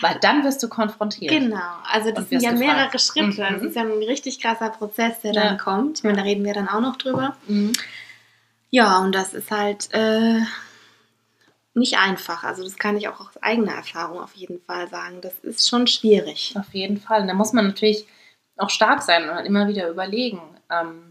[0.00, 1.32] weil dann wirst du konfrontiert.
[1.32, 2.76] Genau, also das sind ja gefragt.
[2.76, 3.42] mehrere Schritte.
[3.42, 3.54] Mhm.
[3.54, 5.42] Das ist ja ein richtig krasser Prozess, der Ja.
[5.44, 5.98] dann kommt.
[5.98, 7.36] Ich meine, da reden wir dann auch noch drüber.
[7.48, 7.72] Mhm.
[8.70, 10.40] Ja, und das ist halt äh,
[11.74, 12.44] nicht einfach.
[12.44, 15.20] Also das kann ich auch aus eigener Erfahrung auf jeden Fall sagen.
[15.22, 16.54] Das ist schon schwierig.
[16.56, 17.22] Auf jeden Fall.
[17.22, 18.06] Und da muss man natürlich
[18.58, 20.40] auch stark sein und immer wieder überlegen
[20.70, 21.07] ähm,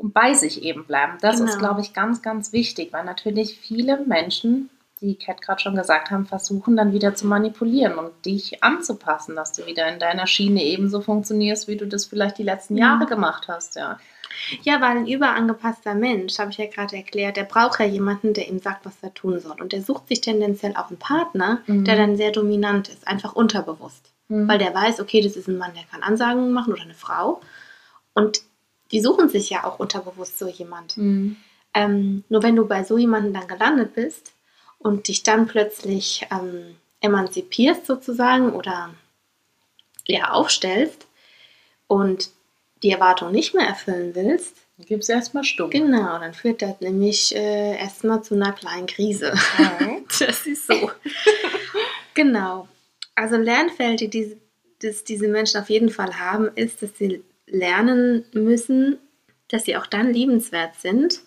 [0.00, 1.18] und bei sich eben bleiben.
[1.20, 1.50] Das Genau.
[1.50, 4.70] ist, glaube ich, ganz, ganz wichtig, weil natürlich viele Menschen,
[5.02, 9.52] die Kat gerade schon gesagt haben, versuchen dann wieder zu manipulieren und dich anzupassen, dass
[9.52, 12.80] du wieder in deiner Schiene ebenso funktionierst, wie du das vielleicht die letzten Mhm.
[12.80, 13.76] Jahre gemacht hast.
[13.76, 13.98] Ja.
[14.62, 18.48] Ja, weil ein überangepasster Mensch, habe ich ja gerade erklärt, der braucht ja jemanden, der
[18.48, 19.60] ihm sagt, was er tun soll.
[19.60, 21.84] Und der sucht sich tendenziell auch einen Partner, Mhm.
[21.84, 24.12] der dann sehr dominant ist, einfach unterbewusst.
[24.28, 27.40] Weil der weiß, okay, das ist ein Mann, der kann Ansagungen machen oder eine Frau.
[28.14, 28.42] Und
[28.92, 30.96] die suchen sich ja auch unterbewusst so jemand.
[30.96, 31.36] Mhm.
[31.74, 34.32] Ähm, nur wenn du bei so jemandem dann gelandet bist
[34.78, 38.90] und dich dann plötzlich ähm, emanzipierst sozusagen oder
[40.06, 41.06] ja aufstellst
[41.86, 42.30] und
[42.82, 45.70] die Erwartung nicht mehr erfüllen willst, Gib's erstmal stumm.
[45.70, 49.34] genau, dann führt das nämlich äh, erstmal zu einer kleinen Krise.
[49.58, 50.06] Mhm.
[50.18, 50.90] Das ist so.
[52.14, 52.68] genau.
[53.14, 54.36] Also Lernfelder, die diese,
[54.80, 58.98] das diese Menschen auf jeden Fall haben, ist, dass sie lernen müssen,
[59.48, 61.20] dass sie auch dann liebenswert sind,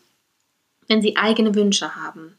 [0.88, 2.38] wenn sie eigene Wünsche haben.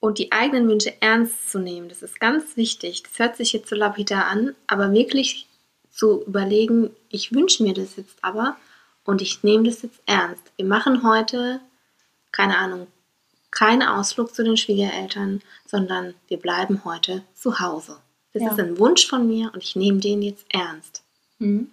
[0.00, 3.02] Und die eigenen Wünsche ernst zu nehmen, das ist ganz wichtig.
[3.04, 5.46] Das hört sich jetzt so lapidar an, aber wirklich
[5.90, 8.56] zu überlegen, ich wünsche mir das jetzt aber
[9.04, 10.42] und ich nehme das jetzt ernst.
[10.56, 11.60] Wir machen heute,
[12.32, 12.86] keine Ahnung,
[13.50, 17.96] keinen Ausflug zu den Schwiegereltern, sondern wir bleiben heute zu Hause.
[18.32, 18.50] Das Ja.
[18.50, 21.02] ist ein Wunsch von mir und ich nehme den jetzt ernst.
[21.38, 21.70] Mhm.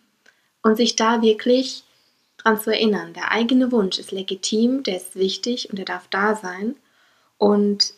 [0.63, 1.83] Und sich da wirklich
[2.37, 6.35] dran zu erinnern, der eigene Wunsch ist legitim, der ist wichtig und der darf da
[6.35, 6.75] sein.
[7.37, 7.93] Und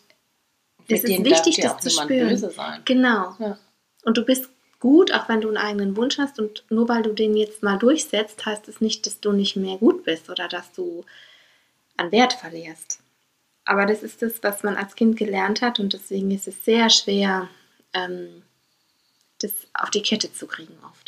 [0.87, 2.51] es ist wichtig, das zu spüren.
[2.85, 3.35] Genau.
[3.39, 3.57] Ja.
[4.03, 4.49] Und du bist
[4.79, 6.39] gut, auch wenn du einen eigenen Wunsch hast.
[6.39, 9.77] Und nur weil du den jetzt mal durchsetzt, heißt es nicht, dass du nicht mehr
[9.77, 11.05] gut bist oder dass du
[11.97, 12.99] an Wert verlierst.
[13.65, 16.89] Aber das ist das, was man als Kind gelernt hat und deswegen ist es sehr
[16.89, 17.47] schwer,
[17.93, 18.43] ähm,
[19.39, 21.02] das auf die Kette zu kriegen oft.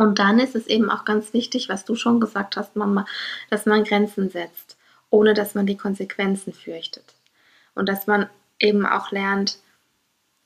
[0.00, 3.04] Und dann ist es eben auch ganz wichtig, was du schon gesagt hast, Mama,
[3.50, 4.78] dass man Grenzen setzt,
[5.10, 7.04] ohne dass man die Konsequenzen fürchtet.
[7.74, 8.26] Und dass man
[8.58, 9.58] eben auch lernt,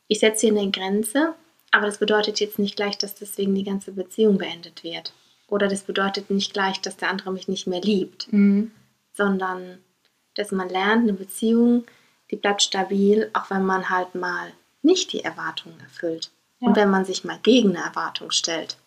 [0.09, 1.35] ich setze hier eine Grenze,
[1.71, 5.13] aber das bedeutet jetzt nicht gleich, dass deswegen die ganze Beziehung beendet wird.
[5.47, 8.73] Oder das bedeutet nicht gleich, dass der andere mich nicht mehr liebt, Mhm.
[9.13, 9.79] sondern
[10.35, 11.85] dass man lernt, eine Beziehung,
[12.33, 14.53] die bleibt stabil, auch wenn man halt mal
[14.83, 16.33] nicht die Erwartungen erfüllt.
[16.59, 16.67] Ja.
[16.67, 18.79] Und wenn man sich mal gegen eine Erwartung stellt.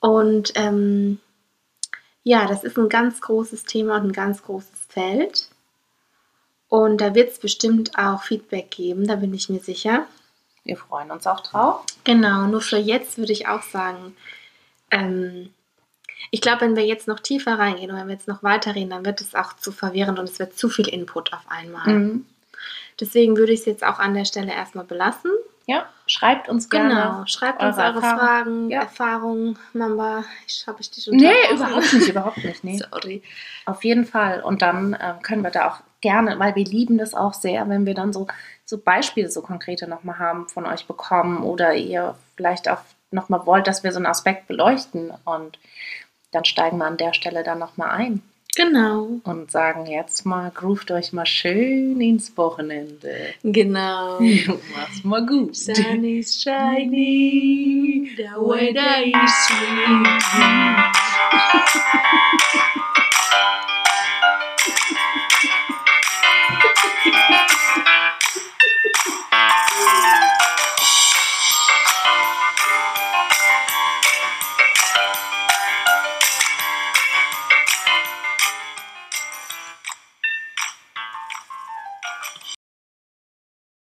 [0.00, 1.18] Und ähm,
[2.22, 5.48] ja, das ist ein ganz großes Thema und ein ganz großes Feld.
[6.68, 10.06] Und da wird es bestimmt auch Feedback geben, da bin ich mir sicher.
[10.64, 11.84] Wir freuen uns auch drauf.
[12.02, 14.16] Genau, nur für jetzt würde ich auch sagen,
[14.90, 15.50] ähm,
[16.30, 19.04] ich glaube, wenn wir jetzt noch tiefer reingehen und wenn wir jetzt noch weiterreden, dann
[19.04, 21.86] wird es auch zu verwirrend und es wird zu viel Input auf einmal.
[21.86, 22.26] Mhm.
[23.00, 25.30] Deswegen würde ich es jetzt auch an der Stelle erstmal belassen.
[25.68, 26.88] Ja, schreibt uns gerne.
[26.94, 28.18] Genau, schreibt uns eure eure Erfahrung.
[28.18, 28.80] Fragen, Ja.
[28.82, 29.58] Erfahrungen.
[29.72, 31.56] Mamba, ich habe ich dich Nee, unterbrochen?
[31.56, 32.64] überhaupt nicht, überhaupt nicht.
[32.64, 32.78] Nee.
[32.90, 33.22] Sorry.
[33.64, 34.42] Auf jeden Fall.
[34.42, 37.84] Und dann ähm, können wir da auch gerne, weil wir lieben das auch sehr, wenn
[37.84, 38.28] wir dann so,
[38.64, 42.78] so Beispiele, so konkrete nochmal haben von euch bekommen oder ihr vielleicht auch
[43.10, 45.12] nochmal wollt, dass wir so einen Aspekt beleuchten.
[45.24, 45.58] Und
[46.30, 48.22] dann steigen wir an der Stelle dann nochmal ein
[48.56, 49.20] Genau.
[49.24, 53.34] und sagen jetzt mal, groovt euch mal schön ins Wochenende.
[53.42, 54.18] Genau.
[54.74, 55.54] Mach's mal gut.
[55.54, 60.06] Sun is shining, the weather is sweet.